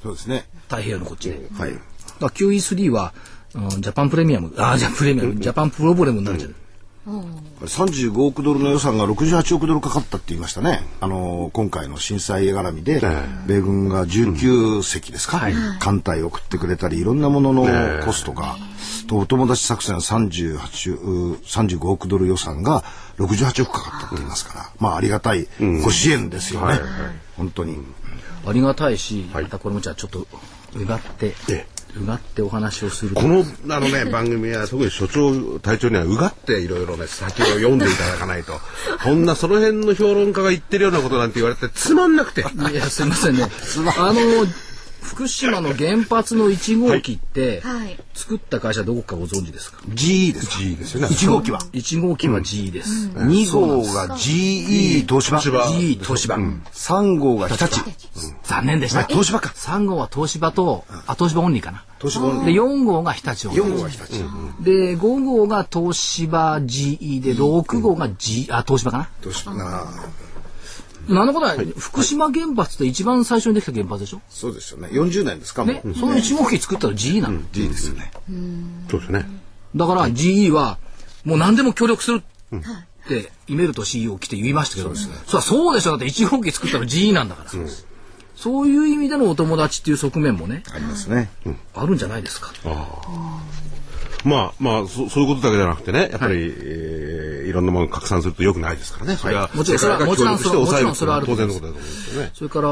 [0.00, 0.46] そうですね。
[0.68, 1.48] 太平洋のこっちで。
[1.58, 1.72] はい。
[1.72, 1.82] だか
[2.20, 3.12] ら QE3 は、
[3.54, 6.56] うんジャパンプレミアム、あ、じゃあプレミアム、ジャパンプロブレムになるじゃない。
[7.06, 10.82] 35億ドルの予算が68億ドルかかったって言いましたね。
[11.00, 13.00] あのー今回の震災絡みで、
[13.46, 15.40] 米軍が19隻ですか、
[15.78, 17.66] 艦隊を送ってくれたり、いろんなものの
[18.04, 18.56] コストが、
[19.08, 22.84] とお友達作戦は38う35億ドル予算が
[23.18, 25.48] 68億かかったって言いますから、まあありがたい
[25.82, 26.78] ご支援ですよね。
[27.36, 27.78] 本当に。
[28.46, 30.26] ありがたいし、またこれもじゃあちょっと、
[30.74, 31.34] うがって、
[31.96, 33.20] うがってお話をすると。
[33.20, 38.60] このあのね 番組は特に所長隊長にはうがっていろいろね先を読んでいただかないと。
[39.02, 42.42] こんなその辺の評論家が言ってるようなことなんて言われてつまんなくて。
[42.42, 43.48] いや、すみませんね。
[43.98, 44.20] あの、
[45.02, 51.60] 福島の原発の1号機って、 はい作った会社どこかご存知ですか？GE ですか？G ですよね1号機は。
[51.72, 53.08] ?1 号機は G です。
[53.14, 55.40] 2号が GE 東芝。
[55.40, 56.36] 東芝 G 東芝。
[56.36, 57.80] 3号が日立。
[58.44, 59.04] 残念でした。
[59.04, 59.52] 東芝か。
[59.56, 61.84] 3号は東芝と、あ、東芝オンリーかな。
[61.98, 63.64] 東芝ので、4号が日立オンリー。
[63.64, 64.12] 4号が日立。
[64.60, 69.08] で、5号が東芝 GE で、6号が G、あ、東芝かな。
[69.22, 69.54] 東芝
[71.10, 74.20] ななんのことない、福島原発って一番最初にできた原発でしょ？
[74.30, 74.88] そうですよね。
[74.88, 77.40] 40年ですかもねう。、その1号機作ったの GE なの。
[77.52, 78.10] GE ですよね。
[78.88, 79.26] そうですね。
[79.76, 80.78] だから GE は
[81.24, 82.60] もう何でも協力するっ
[83.08, 85.90] てイメルト CEO 来て言いましたけど、そりゃそうでしょ。
[85.90, 87.50] だって1号機作ったの GE なんだから、
[88.36, 91.30] そういう意味でのお友達っていう側面もねありますね。
[91.74, 92.52] あるんじゃないですか。
[94.24, 99.16] まあまあそそういうことだけじゃなくてねやっぱり、えーいろんなものを拡散すると良くないですからね。
[99.16, 101.60] それはもちろんそれはもちろんそれはあると当思います。
[101.60, 102.30] 然のことだと思うんですよね。
[102.32, 102.70] それから、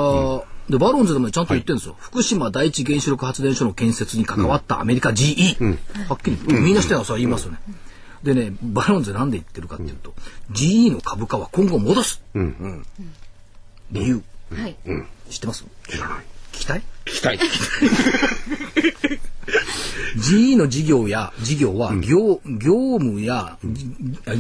[0.69, 6.53] でバロンズでもねちゃんと言ってるんですよ、福島第一原子力発電所の建設に関わったアメリカ GE、はっきり言って。
[6.61, 7.59] みんなしてるのはそれは言いますよね。
[8.23, 10.15] でね、バロンズなんで言ってるかっていうと、
[10.53, 12.23] GE の株価は今後戻す。
[13.91, 14.23] 理由、
[14.55, 14.77] はい。
[15.29, 15.65] 知ってます？
[15.89, 15.97] 聞
[16.53, 16.83] きたい。
[17.05, 17.39] 聞きたい
[20.17, 23.59] GE の事業や事業は業,、業務や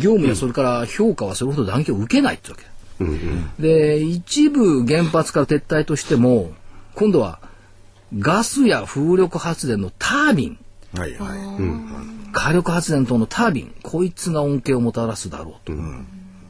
[0.00, 2.64] 業務やそれから評価はそれほど断供を受けないってわけ、
[3.58, 6.52] で一部原発から撤退としても
[6.94, 7.40] 今度は
[8.18, 10.58] ガスや風力発電のタービン。
[10.94, 11.38] はいはい。
[12.32, 15.72] 火力発電等のタービンこいつが恩恵をもたらすだろうと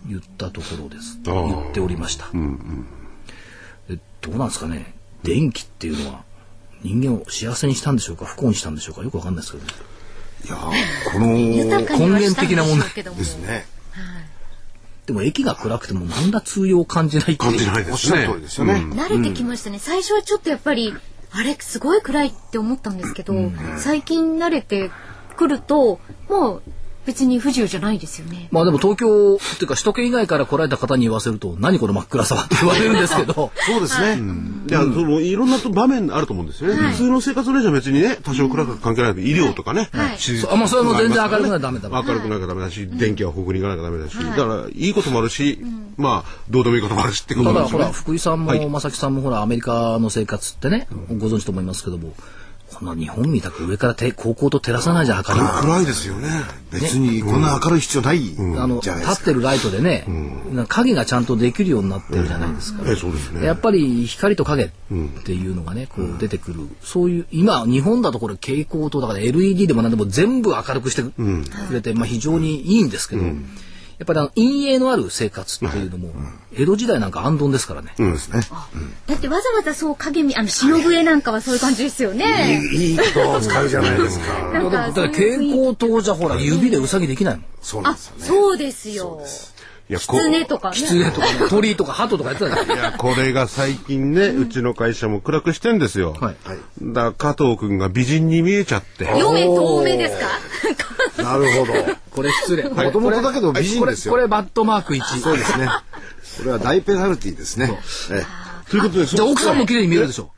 [0.07, 1.47] 言ったところです、あー。
[1.47, 2.27] 言っておりました、
[3.89, 4.95] でどうなんですかね。
[5.23, 6.25] 電気っていうのは
[6.83, 8.25] 人間を幸せにしたんでしょうか？
[8.25, 9.03] 不幸にしたんでしょうか？
[9.03, 9.73] よくわかんないですけどね。
[10.45, 12.43] いやーこの、豊かにはした
[13.11, 13.67] んですね。
[15.07, 18.29] でも駅が暗くてもなんだ通用を感じないっていう感じないですね。
[18.47, 18.75] すよね。
[18.75, 19.79] 慣れてきましたね。
[19.79, 20.95] 最初はちょっとやっぱり、
[21.31, 23.35] あれ、すごい暗いって思ったんですけど、
[23.79, 24.91] 最近慣れて
[25.37, 26.63] くると、もう
[27.07, 28.49] 別に不自由じゃないですよね。
[28.51, 33.51] まあでも東京っていうか首都圏以外から来られた方に言わせると何この真っ暗さはって言われるんですけど。
[33.67, 34.21] そうですね。
[34.69, 34.73] い。
[34.73, 36.75] や、そのいろんな場面あると思うんですよ。
[36.75, 40.19] ね、普通の生活の上じゃ別にね多少暗く関係ないけど医療とかね、はい。
[40.51, 45.61] あまあそれはもう全然明るくないとダメだ明るくなきゃダメだし、電気は北に行かなきゃダメだし、だからいいこともあるし、
[45.97, 47.85] まあどうでもいいこともあるしってことただほなんですよね。
[47.87, 52.15] ら福井さんはいも正木さんもほらアメリカの生活ってねご存知と思いますけども
[52.79, 56.29] こんな日本みたく上からて高校と照らさないじゃん明かりが暗いですよね。
[56.71, 59.11] 別にこんな明るい必要ないあのじゃないですか。
[59.11, 60.05] 立ってるライトでね、
[60.53, 62.85] なんか影がちゃんとできるようになってるじゃないですか。
[62.87, 63.45] ええそうですね。
[63.45, 64.71] やっぱり光と影っ
[65.25, 71.13] ていうのがね、こう出てくる、そういう今日本だとこれ蛍光灯だから LED でも何でも全部明るくしてく
[71.73, 73.23] れて、まあ非常にいいんですけど、
[73.99, 76.11] やっぱりあの陰影のある生活っていうのも、
[76.55, 77.95] 江戸時代なんか安頓ですからね。
[77.97, 78.43] そうですね。
[79.09, 82.63] だってわざわざそう影見、あの、忍笛なんかはそういう感じですよね。
[82.73, 84.33] いいことを使うじゃないですか。
[84.55, 87.45] なんかだから蛍光灯じゃほら指でうさぎできないもん。
[87.45, 88.25] あ、そうなんですよね。
[88.25, 89.21] そうですよ。
[89.91, 90.77] いやこ狐とかね。
[90.77, 96.37] 狐とかね、 鳥とか鳩とかやってたいやこれが最近ね、うちの会社も暗くしてんですよ、はい
[96.83, 100.19] だから加藤君が美人に見えちゃって四目透明です
[101.17, 101.23] か？
[101.25, 101.73] なるほど。
[102.19, 102.69] これ失礼。
[102.69, 105.21] もともとだけど美人ですよこれこれバットマーク1。
[105.21, 105.69] そうですね。
[106.39, 107.79] これは大ペナルティーですね。
[108.11, 108.25] え
[108.71, 110.33] ということでじゃあ奥さんも綺麗に見えるでしょ。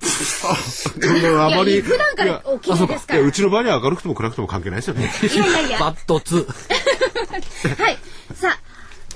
[0.00, 3.18] あまり普段からお綺麗ですから。
[3.20, 5.78] いやうちの場合には明るくても暗くても関係ないですよねいやいやいや。
[5.78, 6.46] バット2。
[7.82, 7.98] はい。
[8.34, 8.58] さあ、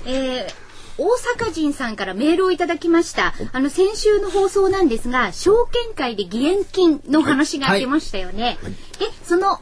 [0.05, 0.53] えー、
[0.97, 1.09] 大
[1.47, 3.33] 阪人さんからメールをいただきました。
[3.51, 8.57] あの、先週の放送なんですが、証券会で義援金の話が出ましたよね。
[8.99, 9.59] で、その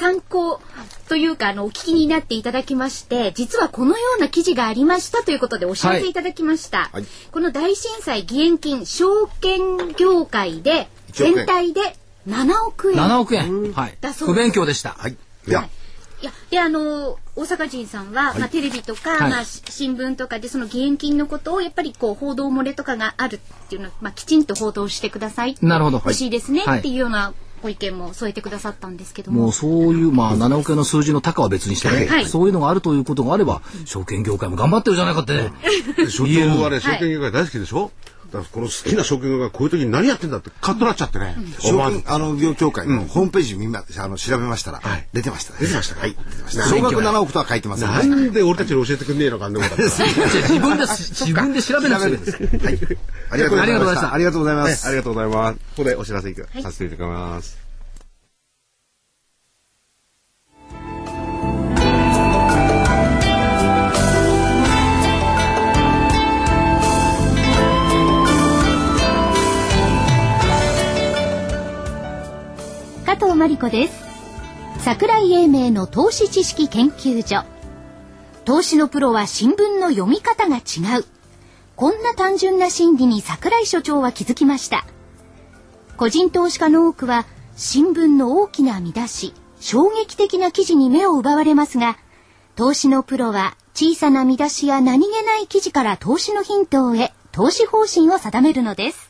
[0.00, 0.62] 参考
[1.10, 6.88] というか、あの、お聞きになっていただきまして、実はこのような記事がありましたということでお知らせいただきました。
[6.92, 9.60] はいこの大震災義援金、証券
[9.96, 12.98] 業界で、1億円全体で7億円。
[12.98, 13.72] 7億円。
[13.72, 14.14] はいだ。
[14.14, 14.90] そうです不勉強でした。
[14.90, 15.16] はい。
[15.46, 15.68] いや、
[16.22, 25.56] いや、で、あの、大阪人さんは、まあ、テレビとか、はいまあ、し新聞とかで、その義援金のことを、やっぱり、こう、報道漏れとかがあるっていうのは、まあ、きちんと報道してください。
[25.62, 25.96] なるほど。
[25.96, 29.42] 欲しいですね、はいっていうようなご意見も添えてくださったんですけども。
[29.42, 35.52] もうそういう、まあ、7億円の数字の高は別にしてね、はいそういうのがあるということがあれば、証券業界も頑張ってるじゃないかってね。
[36.08, 37.84] 所長はね、証券業界大好きでしょ？
[37.84, 37.92] だか
[38.38, 41.36] らこの好きな証券業界こういう時に何やってんだってカッとなっちゃってね。
[41.58, 44.80] 証券、あの、業協会のホームページみんな、あの、調べましたら、
[45.12, 45.58] 出てましたね。
[45.60, 46.00] 出てました。
[46.00, 46.16] はい。
[46.48, 47.94] 総額7億とは書いてませんね。
[47.94, 52.42] なんで俺たちに教えてくんねえのかあんなことだったら自分で、自分で調べなくていいんです。
[52.64, 52.78] はい。
[53.30, 54.08] ありがとうございました。
[54.08, 54.86] あありがとうございます。
[54.86, 55.58] ありがとうございます。
[55.58, 57.69] ここでお知らせいくさせていただきます。
[73.60, 74.00] 子です。
[74.80, 77.44] 桜井英明の投資知識研究所。
[78.46, 81.04] 投資のプロは新聞の読み方が違う。
[81.76, 84.86] こんな単純な心理に桜井所長は気づきました。
[85.98, 91.98] 個人投資家の多くは新聞の大きな見出し、衝撃的な記事に目を奪われますが、
[92.56, 99.09] 投資のプロは小さな見出しや何気ない記事から投資のヒントを得、投資方針を定めるのです。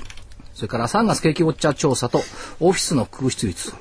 [0.54, 2.22] それから3月景気ウォッチャー調査と、
[2.60, 3.72] オフィスの空室率。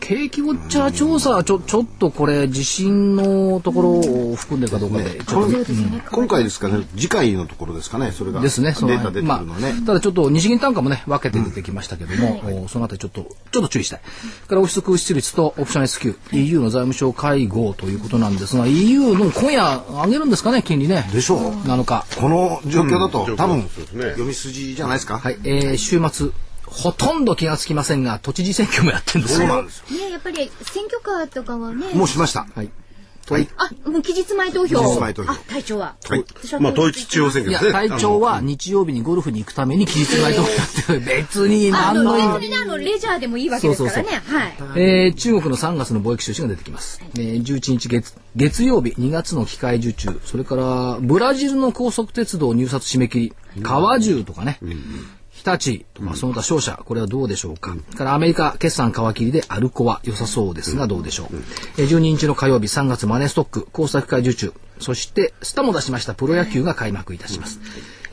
[0.00, 3.90] 景気ウォッチャー調査はちょ、ちょっとこれ、地震のところ
[4.32, 8.40] を含んでるかどうかで、ちょっと、今回ですかね、次回のところですかね、それが。
[8.40, 8.72] ですね。
[8.72, 9.72] そのデータ出てくるのね。
[9.72, 14.00] まあ、ただちょっと日銀単価もね、分けて出てきましたけども、おそのあたりちょっと、ちょっと注意したい。
[14.04, 21.08] それからオフィス空室率とオプション S q EU の財務省会合ということなんですが、EU の今夜上げるんですかね、金利ね。
[21.12, 21.38] でしょう。
[21.68, 22.06] 7日。
[22.18, 25.18] この状況だと、うん多分、そうですね読み筋じゃないですか。
[25.18, 26.30] はい、えー、週末、
[26.70, 29.46] ほとんど気がつきませんが、都知事選挙もやってるんですよ。
[29.48, 29.98] そうなんですよ。
[29.98, 31.92] ねやっぱり選挙カーとかはね。
[31.94, 32.46] もうしました。
[32.54, 32.70] はい。
[33.28, 33.48] はい。
[33.56, 34.78] あ、もう期日前投票。
[34.80, 35.94] 期日前投票あ、隊長は。
[36.08, 36.24] はい
[36.58, 37.72] まあ、統一地方選挙ですね。
[37.72, 41.00] 隊長は日曜日にゴルフに行くために期日前投票やってる。
[41.06, 44.22] 別にあ何の意味の、別にねあの、レジャーでもいいわけですからね。
[44.26, 44.56] はい。
[44.76, 47.00] えー中国の3月の貿易収支が出てきます。
[47.16, 54.58] えー11日月月曜日2月の機械受注、それからブラジルの高速鉄道入札締め切り、川中とかね、
[55.30, 57.76] 日立とかその他商社、これはどうでしょうか。
[57.96, 61.26] からアメリカ決算皮切りでアルコは良さそうですがどうでしょう。
[61.78, 67.60] えー12日の火曜日3月マネーストック、工作機械受注、そしてスタも出しましたプロ野球が開幕いたします。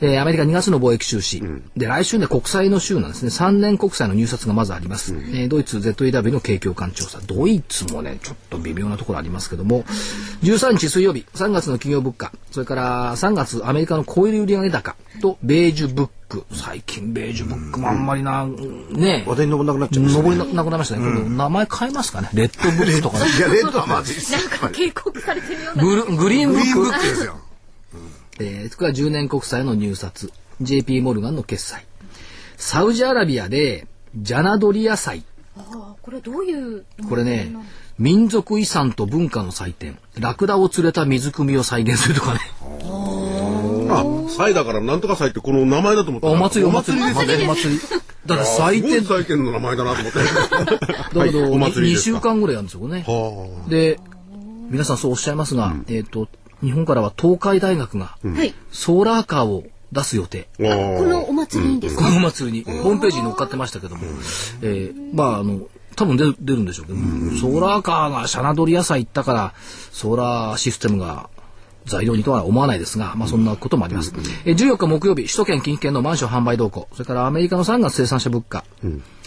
[0.00, 1.42] えーアメリカ2月の貿易収支、
[1.76, 3.30] で来週ね国債の週なんですね。
[3.30, 7.18] 3年国債の入札がまずあります、えードイツ ZEW の景況感調査。
[7.26, 9.84] ドイツもねちょっと微妙なところありますけども。
[10.44, 12.32] 13日水曜日3月の企業物価。
[12.52, 24.38] それから3月アメリカの小売売上高とベージュブック最近ベージュブックもあんまりな、ね話題に上らなくなっちゃいました登りななくなりましたね、これ名前変えますかねレッドブックとかねいや、レッドはまずいですよ。
[24.38, 25.84] なんか警告されてるような。
[25.84, 27.38] グルグリーンブックグリーンブックですよ。
[28.40, 31.84] えー、それから10年国債の入札、JP モルガンの決済。
[32.56, 35.24] サウジアラビアでジャナドリア祭。
[35.56, 37.52] あこれどういうこれね、
[37.98, 42.40] 民族遺産と文化の祭典、ラクダを連れた水汲みを再現するとかね。
[44.28, 47.04] あ、祭だからなんとか祭ってこの名前だと思ったお祭りお祭り。
[47.04, 47.44] ですね。
[47.44, 47.80] お祭り。
[48.26, 50.18] だから祭典、祭典の名前だなと思って。
[51.18, 52.18] だけど、お祭り2ですか。
[52.18, 53.04] 週間ぐらいやるんですよね。
[53.06, 53.98] はで、
[54.70, 56.28] 皆さんそうおっしゃいますが、えっ、と、
[56.62, 58.54] 日本からは東海大学がはい。
[58.70, 60.48] ソーラーカーを出す予定。
[60.56, 62.58] このお祭りにですか、このお祭り。
[62.58, 64.02] に、ホームページに載っかってましたけども、
[64.62, 65.60] えーまああの、
[65.96, 66.98] 多分出る出るんでしょうけど、
[67.40, 69.54] ソーラーカーがシャナドリ野菜行ったから、
[69.92, 71.30] ソーラーシステムが
[71.88, 74.12] 材料にとは思わないですが、まあそんなこともあります。
[74.44, 78.64] えー14日木曜日、首都圏近畿圏のマンション販売動向、それからアメリカの3月生産者物価、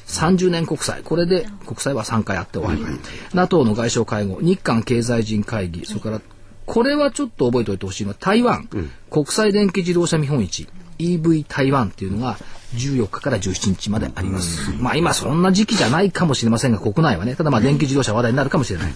[0.08, 3.00] 30年国債、これで国債は3回あって終わり、
[3.34, 6.22] NATO の外相会合、日韓経済人会議、それから
[6.66, 8.68] これはちょっと覚えておいてほしいのは台湾、
[9.10, 10.68] 国際電気自動車見本市。
[11.00, 12.38] EV 台湾っていうのが
[12.76, 14.72] 14日から17日まであります。
[14.80, 18.94] まあ今そんな時期じゃないかもしれませんが国内はね、ただまあ電気自動車話題になるかもしれない。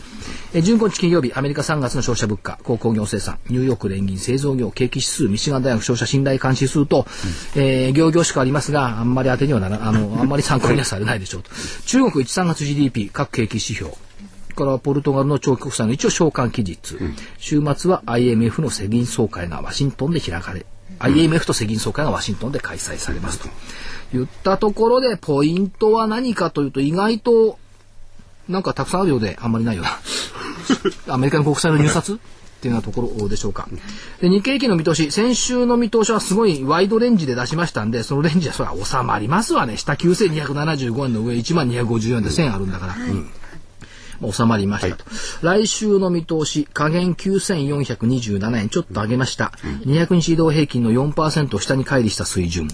[0.56, 7.06] え15日金曜日、アメリカ3月の消費者物価、鉱工業生産、ニューヨーク連銀製造業景気指数、ミシガン大学消費者信頼監視指数と、
[7.58, 11.52] えー、行々しくありますが、あんまり当てにはなら、あの、あんまり参考にはされないでしょうと。
[11.88, 13.92] 中国1、3月 GDP、各景気指標、
[14.56, 16.80] からポルトガルの長期国債の一応償還期日、
[17.38, 20.66] 週末は IMF の世銀総会がワシントンで開かれ、
[21.00, 23.50] IMF と世銀総会がワシントンで開催されますと。
[24.14, 27.60] 言ったところでポイントは何かというと意外と
[28.48, 29.92] なんかたくさんあるようであんまりないような
[31.08, 32.18] アメリカの国債の入札っ
[32.62, 33.68] ていうようなところでしょうか。
[34.22, 39.78] で、日経平均の見通し、先週の見通しはすごいワイドレンジで出しましたんで、そのレンジはそれは収まりますわね。
[39.78, 42.96] 下9275円の上1254円で1000あるんだから。
[42.96, 43.30] うん
[44.22, 45.06] まあ収まりましたと、
[45.42, 49.52] 来週の見通し、下限9427円、ちょっと上げました。
[49.86, 52.70] 200日移動平均の4%を下に乖離した水準。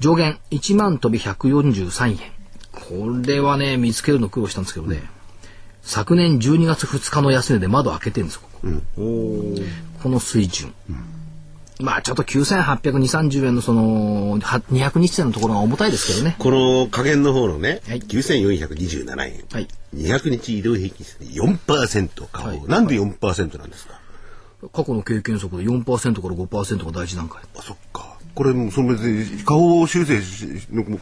[0.00, 2.18] 上限1万飛び143円。
[2.72, 5.08] これはね、見つけるの苦労したんですけどね。
[5.88, 8.68] 昨年12月2日の安値で窓開けてるんですよ、ここ。
[10.02, 10.74] この水準。
[11.80, 16.36] まあちょっと9820、30円のその、は200日線のところが重たいですけどね。
[16.38, 19.26] この加減の方のね、はい9427円、は
[19.60, 23.98] い200日移動平均線で4%下方、はいなんで4%なんですか、
[24.70, 25.84] 過去の経験則で4%
[26.20, 27.40] から5%が大事段階。
[27.56, 28.17] あ、そっか。
[28.38, 30.46] これもうその別に顔修正し、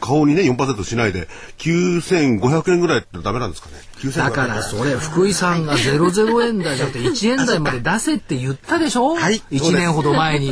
[0.01, 1.27] 顔にね4%しないで
[1.59, 3.75] 9500円ぐらいってダメなんですかね。
[3.99, 9.13] 9500だからそれ、福井さんが00円台じゃなくて1円台まで出せって言ったでしょ？
[9.15, 10.51] はい1年ほど前に。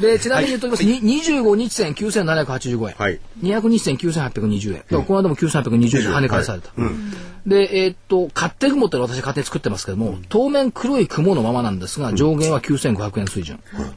[0.00, 0.84] で、ちなみに言っときます。
[0.84, 2.94] に25日線9785円。
[2.96, 4.78] はい200日線9820円。
[4.78, 6.70] だからこの間も9820円跳ね返された。
[7.46, 13.60] で、えーっと、勝手雲って私勝手に作ってますけども、当面黒い雲のままなんですが、上限は9500円水準。
[13.72, 13.90] だから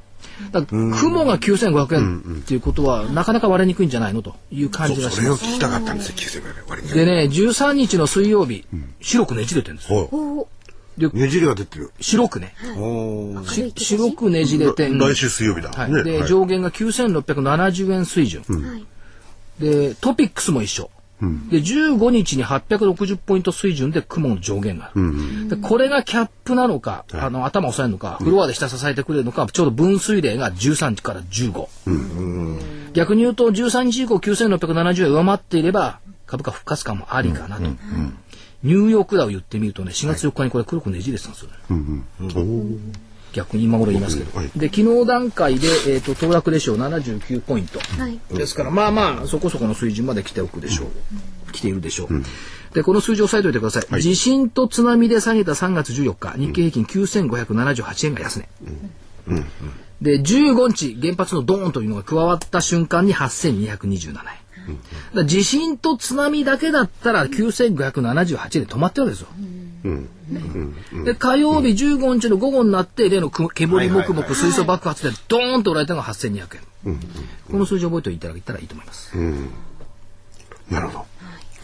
[0.51, 5.17] 雲が9500円っていうことは、なかなか割れにくいんじゃないのという感じがします。
[5.17, 6.89] それを聞きたかったんですよ、9500円割に。
[6.89, 8.65] でね、13日の水曜日、
[9.01, 10.09] 白くねじれてるんですよ。
[10.11, 10.47] はい
[11.13, 11.93] ねじりが出てる。
[12.01, 12.53] 白くね。
[13.47, 15.69] し白くねじれて、来週水曜日だ。
[15.69, 16.03] はいね。
[16.03, 18.43] で、はい上限が9670円水準。
[19.59, 20.91] で、トピックスも一緒。
[21.21, 25.49] で、15日に860ポイント水準で雲の上限がある。
[25.49, 31.67] でこれがキャップなのか、あの、頭を押さえるのか、フロアで下支えてくれるのか、ちょうど分水嶺が13日から15。
[32.93, 37.63] 逆に言うと、13日以降9670円上回っていれば、株価復活感もありかなと。
[38.61, 41.57] ニューヨークダウ言ってみるとね、4月4日にこれ黒くねじれてたんですよね。
[43.33, 44.31] 逆に今頃言いますけど。
[44.55, 47.79] で、昨日段階で、えっ、と、騰落レシオ79ポイント。
[47.79, 51.51] はいですから、まあまあ、そこそこの水準まで来ておくでしょう。
[51.51, 52.09] 来ているでしょう。
[52.73, 54.01] で、この数字を押さえておいてください。
[54.01, 58.49] 地震と津波で下げた3月14日、日経平均9578円が安値。
[60.01, 64.48] で、15日、原発のドーンというのが加わった瞬間に8227円。
[65.15, 69.27] だ地震と津波だけだったら9578円で止まってるわけですよ。
[71.05, 76.99] で火曜日15日の午後になって例のく煙もくもく水素爆発でドーンと売られたのが8200円、
[77.49, 79.15] この数字を覚えておいていただけたらいいと思います、
[80.69, 81.05] なるほど。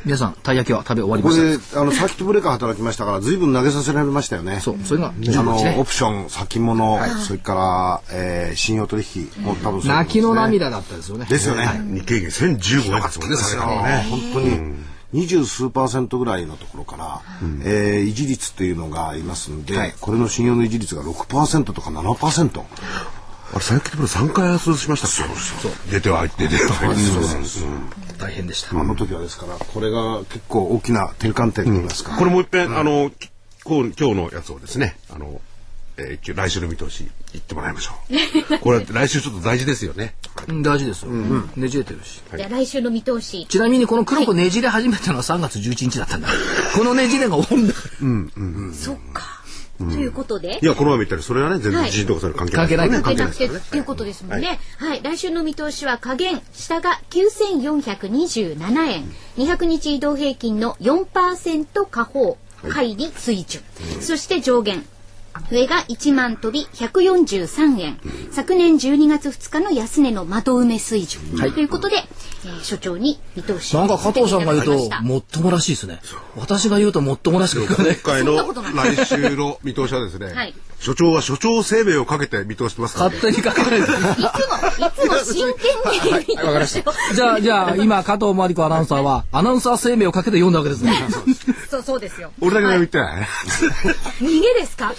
[0.05, 4.59] 皆さんたい焼きは食べ終わりこまれしたで、あの、サーキットブレーカー働きましたから、随分投げさせられましたよね。
[4.61, 9.87] そうそれがあ15の、オプション、先物、それから、えー信用取引も多分ね。
[9.87, 11.25] 泣きの涙だったですよね。
[11.27, 11.67] ですよね。
[11.91, 14.07] 日経平均1015円ですもんね、下げたのね。
[14.09, 14.75] 本当に
[15.13, 17.21] 二十数パーセントぐらいのところから、
[17.63, 22.59] えー維持率っていうのがありますんで、これの信用の維持率が6%とか7%。
[23.53, 25.35] あれ、サイキットプロ3回安しましたっけ？
[25.61, 25.71] そう。
[25.89, 27.01] 出ては入って、出ては入って。
[27.01, 27.63] そうなんです。
[28.17, 32.17] 大変でした、あの時はですから、これが結構大きな転換点といいますか。
[32.17, 33.11] これもう一遍、あの、
[33.65, 35.41] 今日のやつをですね、あの、
[35.97, 38.59] え来週の見通し言ってもらいましょう。
[38.59, 40.15] これ来週ちょっと大事ですよね。
[40.47, 41.11] うん大事ですよ。
[41.11, 42.21] ねじれてるし。
[42.35, 43.47] じゃあ来週の見通し。
[43.49, 46.27] ちなみにこの黒子ねじれ始めたのは3月11日だったんだ。
[46.75, 48.73] このねじれが多いんだから。
[48.73, 49.34] そっか。
[49.77, 50.59] ということで。
[50.61, 50.65] い。
[50.65, 51.83] や、このまま言ったらそれはね、全はい。
[51.83, 52.67] 然地震とかそれ関係ない。
[52.67, 54.59] 関係ない関係なくて関係ないですっていうことですもんね。
[54.77, 63.61] はい、来週の見通しは下限、下が9427円、200日移動平均の4%下方、乖離水準、
[64.01, 64.85] そして上限。
[65.51, 67.99] 上が1万飛び143円、
[68.31, 75.99] 昨年12月2日の安値の窓埋め水準、ということで、えー所長に見通しをなんか加藤さんが言うと、もっともらしいですね。
[76.35, 77.95] 私が言うともっともらしくね。
[77.95, 80.53] 今回の来週の見通しはですね、はい
[80.85, 83.81] 所長は所長生命をかけて見通してますから、勝手に書かれてる。
[83.83, 87.15] いつも、いつも真剣に 見てましょう。
[87.15, 90.93] じゃあ、じゃあ、今、加藤真理子アナウンサーは、アナウンサー生命をかけて読んだわけですね。
[91.71, 92.31] そう、そうですよ。
[92.39, 93.27] 俺だけが言ってないね。
[94.21, 94.93] 逃げですか？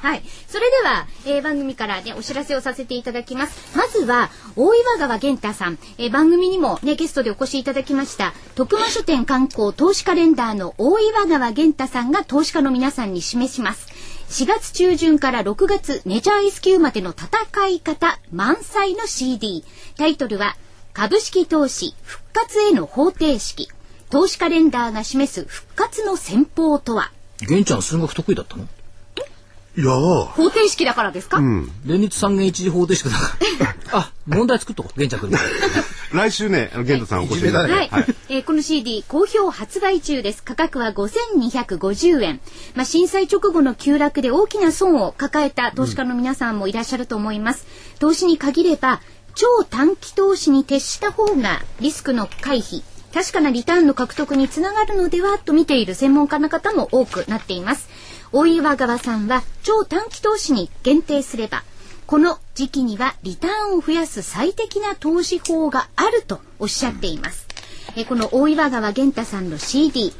[0.00, 0.22] はい。
[0.48, 3.52] それでは、えー番組からね、お知らせをさせていただきます。
[3.76, 5.78] まずは、大岩川源太さん。
[5.98, 13.86] えー番組にもね、ゲストでお越しいただきました、徳間書店観光投資カレンダーの大岩川源太さんが投資家の皆さんに示します。
[14.28, 19.64] 4月中旬から6月メジャー S q までの戦い方満載の CD。
[19.96, 20.54] タイトルは、
[20.92, 23.68] 株式投資復活への方程式。
[24.10, 27.10] 投資カレンダーが示す復活の戦法とは？
[27.40, 28.64] 玄ちゃん数学得意だったの？
[28.64, 31.40] いやー方程式だからですか、
[31.86, 33.36] 連立三元一次方程式だか
[33.92, 33.98] ら。
[34.00, 35.30] あ、問題作っとこう、玄ちゃん君。
[36.12, 40.42] 来週ね、あの、玄太さんお越しいただいて、はい、えーこの CD 好評発売中です。
[40.42, 42.40] 価格は5250円、
[42.74, 47.66] まあ、震災直後の急落で大きな損を抱えた投資家の皆さんもいらっしゃると思います、
[47.98, 49.00] 投資に限れば
[49.34, 52.82] 超短期投資に徹した方がリスクの回避。
[53.12, 57.88] 確かなリターンの獲得につながるのではと見ている専門家の方も多くなっています。
[58.32, 61.64] 大岩川さんは超短期投資に限定すれば
[62.08, 67.46] この時期にはリターンを増やす最適な投資法があるとおっしゃっています。
[67.96, 70.14] えこの大岩川源太さんの CD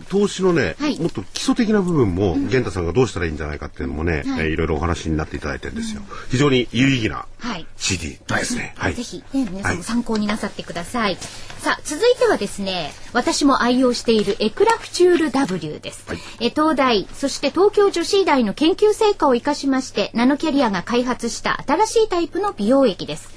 [0.00, 6.02] ー投資のね、はいもっと基礎的な部分も、玄太さんがどうしたらいいんじゃないかっていうのもね、はいえーいろいろお話になっていただいてるんですよ。
[6.30, 8.74] 非常に有意義なはい CD ですね。
[8.76, 8.94] はい。
[8.94, 11.16] ぜひ、ね、皆さんも参考になさってください。
[11.16, 16.04] さあ、続いてはですね、私も愛用しているエクラフチュール W です。
[16.40, 23.28] え東大、そして東京女子医大の研究成果を生かしまして、ナノキャリアが開発した新しいタイプの美容液です。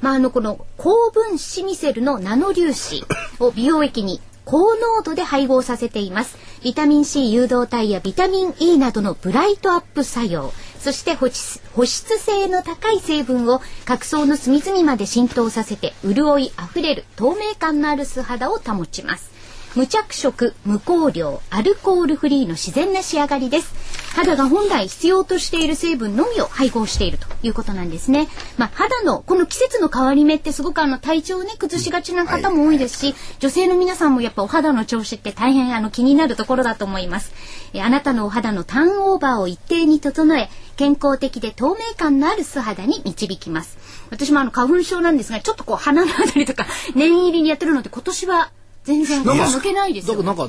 [0.00, 3.04] まあ、あの、この高分子ミセルのナノ粒子
[3.40, 6.36] を美容液に高濃度で配合させています。
[6.62, 10.52] ビタミン C 誘導体やビタミン E などのブライトアップ作用。
[10.78, 19.33] そして保湿保湿性の高い成分を角層の隅々まで浸透させて潤いあふれる透明感のある素肌を保ちます。
[19.74, 23.74] 無着色、無香料、アルコールフリーの自然な仕上がりです。
[24.14, 28.28] 肌が本来必要としている成分のみを配合しているということなんですね。
[28.56, 37.32] まあ、肌のこの季節の変わり目ってすごくあの体調をね崩しがちな方も多いですし、女性の皆さんもやっぱお肌の調子って大変あの気になるところだと思います。
[37.72, 43.76] えあなたのお肌のターンオーバーを一定に整え、健康的で透明感のある素肌に導きます。
[44.10, 48.52] 私もあの花粉症なんですが、ちょっとこう鼻のあたりとか念入りにやってるので今年は
[48.84, 50.22] 全然抜けないですよ。
[50.22, 50.48] なんか、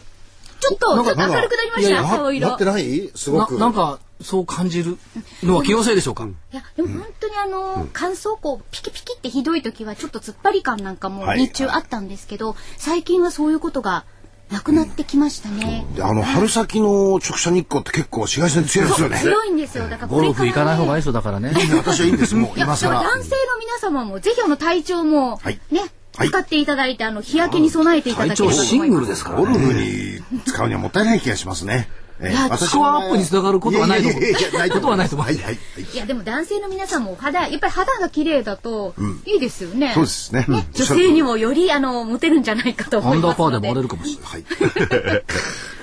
[0.59, 2.47] ちょっと、ちょっと明るくなりました、いやいや顔色。
[2.47, 3.11] なってない？
[3.15, 3.57] すごなく。
[3.57, 4.97] なんか、そう感じる
[5.43, 6.25] のは気のせいでしょうか？
[6.25, 14.05] いや、でも本当にあの、乾燥こう、ピキピキってひどい時はちょっと突っ張り感なんかもはい日中あったんですけど、最近はそういうことが
[14.49, 15.86] なくなってきましたね。
[15.95, 19.19] であの、春先の直射日光って結構紫外線強いですよね。
[19.19, 19.89] 強いんですよ。
[19.89, 21.51] だからこゴれから、ね、ルフ行かない方がいいですよ、だからね。
[21.53, 22.93] 私はいいんです、もう今更。
[22.93, 29.01] 男性の皆様もぜひあの体調もはいね、はい使っていただいて、あの日焼けに備えていただ体ければと調シング思います。
[29.01, 30.24] ルですからゴルフね。
[30.32, 31.89] に使うにはもったいない気がしますね。
[32.22, 34.22] えいや私スコアアップにつながることはないと思う
[34.57, 35.57] ないことはないと思うはいはいはい。
[35.93, 38.95] いやでも男性の皆さんもお肌やっぱり肌が綺麗だと
[39.26, 39.91] いいですよね。
[39.93, 40.45] そうですね。
[40.47, 43.68] うん女性にもよりあのモテるんじゃないかとアンダーパー思いますので。
[43.68, 44.32] で回れるかもしれない。
[45.11, 45.24] はい。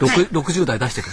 [0.01, 0.11] 六
[0.51, 1.13] 60代出してくる。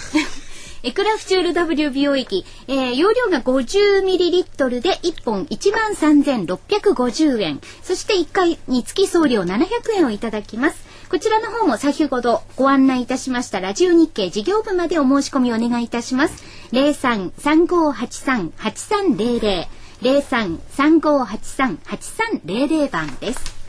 [0.82, 7.60] エクラフチュール W 美容液、えー容量が 50ml で1本13,650円。
[7.82, 9.66] そして1回につき送料700
[9.96, 10.88] 円をいただきます。
[11.10, 16.44] こちらの方も先ほどご案内いたしましたラジオ日経事業部までお申し込みお願いいたします。
[16.72, 19.66] 03-3583-8300
[20.02, 23.60] 03-3583-8300番です。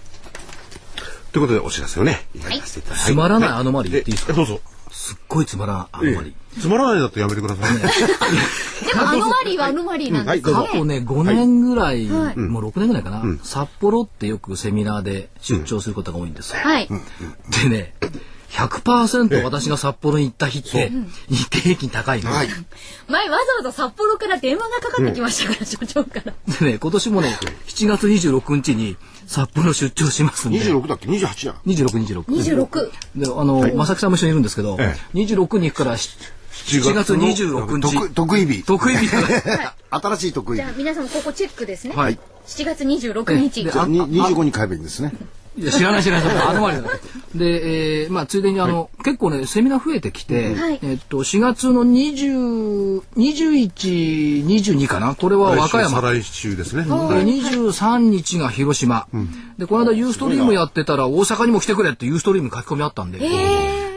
[1.34, 4.34] ということでお知らせをね、やらせていただきつまらないアノマリー言っていいですか？
[4.34, 4.62] えどうぞ。
[4.92, 6.30] すっごいつまらないアノマリ。
[6.30, 6.62] ー。
[6.62, 7.80] つまらないだとやめてくださいね。
[8.86, 12.38] でもアノマリーはアノマリーなんです過去ね、5年ぐらい、はい。
[12.38, 16.60] もう6年ぐらいかな、札幌ってよくセミナーで出張することが多いんですよ。
[16.62, 16.90] はい。
[17.64, 17.94] でね、
[18.52, 20.92] 100%私が札幌に行った日って、
[21.30, 22.30] 日経平均高いの。
[22.32, 26.34] 前わざわざ札幌から電話がかかってきましたから、所長から。
[26.60, 27.38] でね、今年もね、
[27.68, 30.60] 7月26日に札幌出張しますんで。
[30.60, 31.56] 26だっけ ?28 や。
[31.66, 32.24] 26、26。
[32.26, 32.92] 26。
[33.16, 36.18] で、あの、正木さんも一緒にいるんですけど、え26に行くからし
[36.52, 37.96] 7月26日。
[37.96, 38.64] 得得意日。
[38.64, 40.72] 得意日だ 新しい得意日じゃあ。
[40.78, 41.96] 皆さんここチェックですね。
[41.96, 42.20] はい。
[42.46, 43.64] 7月26日。
[43.64, 45.14] でじゃあに25に買えばいいんですね。
[45.58, 46.38] いや知らない知らない。
[46.38, 46.84] あのまりだ。
[47.36, 50.80] で、えーまあ、ついでにあの、結構ね、セミナー増えてきて、はい。
[50.82, 55.16] えっと、4月の20、21、22かな？
[55.16, 56.02] これは和歌山。
[56.02, 56.84] 再来週ですね。
[56.84, 59.08] で23日が広島、
[59.58, 63.20] でこの間ユーストリームやってたら大阪にも来てくれってユーストリーム書き込みあったんで、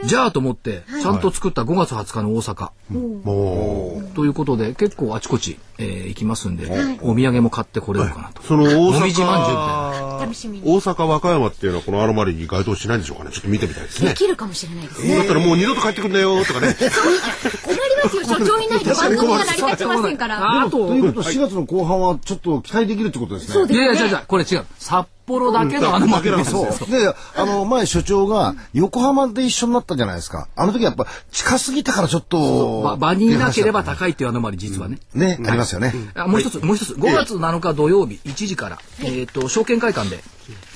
[0.07, 8.43] じゃあと思ってちゃんと作った5月20日の大阪、もう、ということで結構あちこち、えー行きますんで、お土産も買ってこれるかなと。
[8.43, 10.65] その大もみじまんじゅうみたい阪。
[10.65, 13.31] 大阪和歌山っていうのはこのアロマリーに該当しないんでしょうかね。
[13.31, 14.15] ちょっと見てみたいですでね。
[14.15, 15.17] きるかもしれないですね。
[15.17, 16.75] だったらもう二度と帰ってくんなよとかね。
[16.75, 20.61] 困りますよ、 所長いないと番組が成り立ちませんから。
[20.63, 23.55] あとということは4月の後半はちょっと期待できるってことですね。
[23.55, 27.13] そうですいやいや違う違うこれ違う札幌だけのあのマーケットそうですよ。
[27.13, 30.49] で、あの、前所長が横浜で一緒になったじゃないですか。
[30.57, 32.83] あの時やっぱ近すぎたからちょっと。
[32.83, 34.99] ば場にいなければ高いっていうアノマリ実はね。
[35.15, 35.93] ね、ありますよね。
[36.15, 40.23] あもう一つ、もう一つ、5月7日土曜日1時から、えっ、と、証券会館で、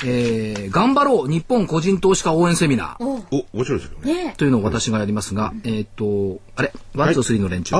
[0.04, 3.04] えー、頑張ろう日本個人投資家応援セミナー。
[3.04, 4.24] お、面白いですよね。
[4.24, 7.76] ねというのを私がやりますが、えっ、と、あれ、ワン、ツー、スリーの連中、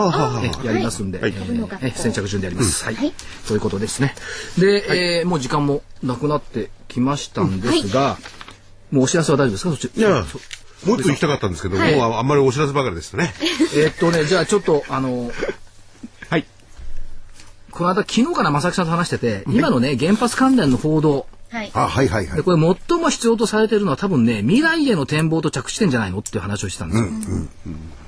[0.65, 1.35] やりますんで、はい。
[1.83, 2.85] え先着順でやります。
[2.85, 2.95] はい。
[2.95, 3.13] はい。
[3.47, 4.15] ということですね。
[4.59, 8.19] で、えーもう時間もなくなってきましたんですが、
[8.91, 9.71] もうお知らせは大丈夫ですか？
[9.71, 9.99] そっち。
[9.99, 10.39] いやそ
[10.89, 13.33] もう一つ行きたかったんですけど、もうああんまりお知らせばかりですね。
[13.77, 15.31] えーっとね、じゃあちょっと、あの、
[16.31, 16.45] はい。
[17.71, 21.71] この間昨日から正木さんと話してて、今のね、原発関連の報道、はい。
[21.73, 22.37] あ、はいはいはい。
[22.37, 22.43] で。
[22.43, 26.19] これ最も必要とされているのは多分ね未来への展望と着地点じゃないの？
[26.19, 27.09] っていう話をしてたんですよ。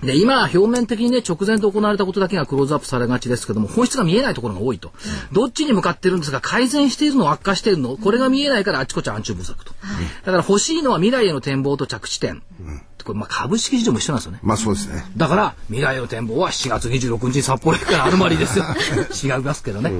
[0.02, 4.92] で今表面的にね直前と行われたことだけがクローズアップされがちですけども本質が見えないところが多いと、
[5.32, 7.98] どっちに向かってるんですが改善しているの悪化しているの？
[7.98, 9.72] これが見えないからあちこち暗中不足と、
[10.24, 12.42] だから欲しいのは未来への展望と着地点、
[13.04, 14.38] これまあ株式市場も一緒なんですよね。
[14.42, 15.04] まあそうですね。
[15.16, 18.64] だから未来の展望は7月26日に札幌行くからアルマリですよ。
[19.36, 19.92] 違いますけどね、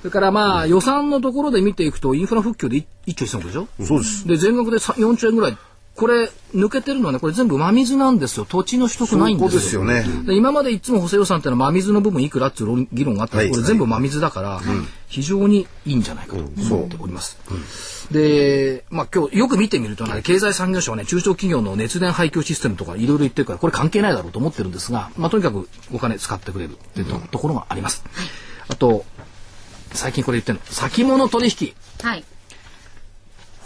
[0.00, 3.68] それからまあ予算のところで見ていくとインフラ復旧で1兆1000億でしょ？
[3.84, 4.26] そうです。
[4.28, 5.58] で全額でさ4兆円ぐらい
[5.96, 8.44] これ抜けてるのはねこれ全部真水なんですよ。
[8.44, 9.50] 土地の取得ないんですよ。
[9.50, 10.26] そうですよね。
[10.26, 14.60] で今までいつも補正予算ってのは真水の部分いくらっていう論議論があったら、はいこれ全部真水だから、
[15.06, 17.38] 非常にいいんじゃないかと思っております。
[18.10, 28.04] で、まあ今日よく見てみるとね、経済産業省はね、中小企業の熱電廃墟システムとかいろいろ言ってるから、これ関係ないだろうと思ってるんですが、まあとにかくお金使ってくれるっていうと,、ところがあります。
[28.66, 29.04] あと、
[29.92, 31.74] 最近これ言ってるの、先物取引。
[32.02, 32.24] はい。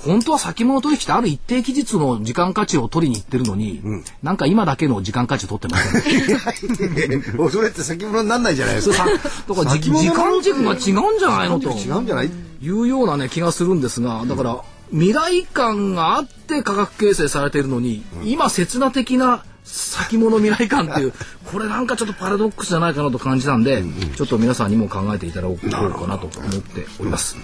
[0.09, 3.83] 本当は先物取引ってある一定期日の時間価値を取りに行ってるのに、
[4.23, 7.37] なんか今だけの時間価値を取ってません。
[7.37, 9.05] もうそれって先物になんないじゃないですか。
[9.07, 11.71] だか時間軸が違うんじゃないのと。
[11.71, 12.31] 違うんじゃない？
[12.61, 21.13] いうようなね気がするんですがだから未来感があって価格形成されているのに、今刹那的な先物未来感っていう
[21.53, 23.85] これなんかちょっとパラドックスじゃないかなと感じたんで、
[24.17, 27.37] ちょっと皆さんにも考えていただこうかなと思っております。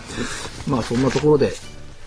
[0.66, 1.52] まあそんなところで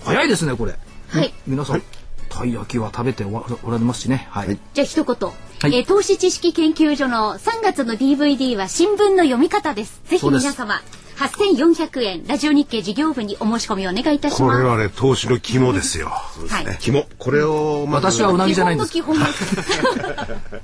[0.07, 0.73] 早いですねこれ。
[1.09, 1.33] はい。
[1.45, 1.83] 皆さん、
[2.29, 4.27] たい焼きは食べておられますしね。
[4.31, 4.57] はい。
[4.73, 5.29] じゃあ一言。
[5.71, 10.01] いえー投資知識研究所の3月の DVD は新聞の読み方です。
[10.05, 10.81] ぜひそうです皆様、
[11.17, 14.43] 8400円、ラジオ日経事業部にお申し込みお願いいたします。
[14.43, 16.07] これはね、投資の肝ですよ。
[16.07, 16.77] はい。
[16.79, 17.05] 肝。
[17.17, 18.91] これを、まず私はうなぎじゃないんです。
[18.91, 20.61] 基本の基本です。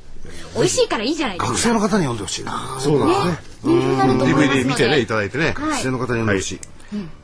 [0.55, 1.53] 美味しいからいいじゃないですか。
[1.53, 2.77] 学生の方に読んでほしいな。
[2.79, 3.37] そうなんですね。
[3.63, 4.61] 人気になると思いますので。
[4.61, 5.45] DVD 見てね、いただいてね。
[5.45, 6.59] はい学生の方に読んでほしい。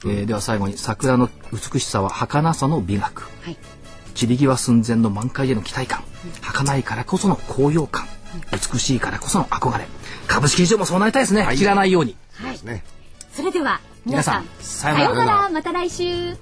[0.05, 3.23] えーでは最後に桜の美しさは儚さの美学。
[3.43, 3.57] はい。
[4.15, 6.03] 散り際寸前の満開への期待感
[6.41, 8.05] 儚いからこその高揚感
[8.51, 9.87] 美しいからこその憧れ
[10.27, 12.59] 株式市場もそうなりたいですね、知らないようにはい。
[12.65, 12.83] ね。
[13.31, 15.49] それでは、皆さん、皆さんさようならさようなら。
[15.49, 16.35] また来週。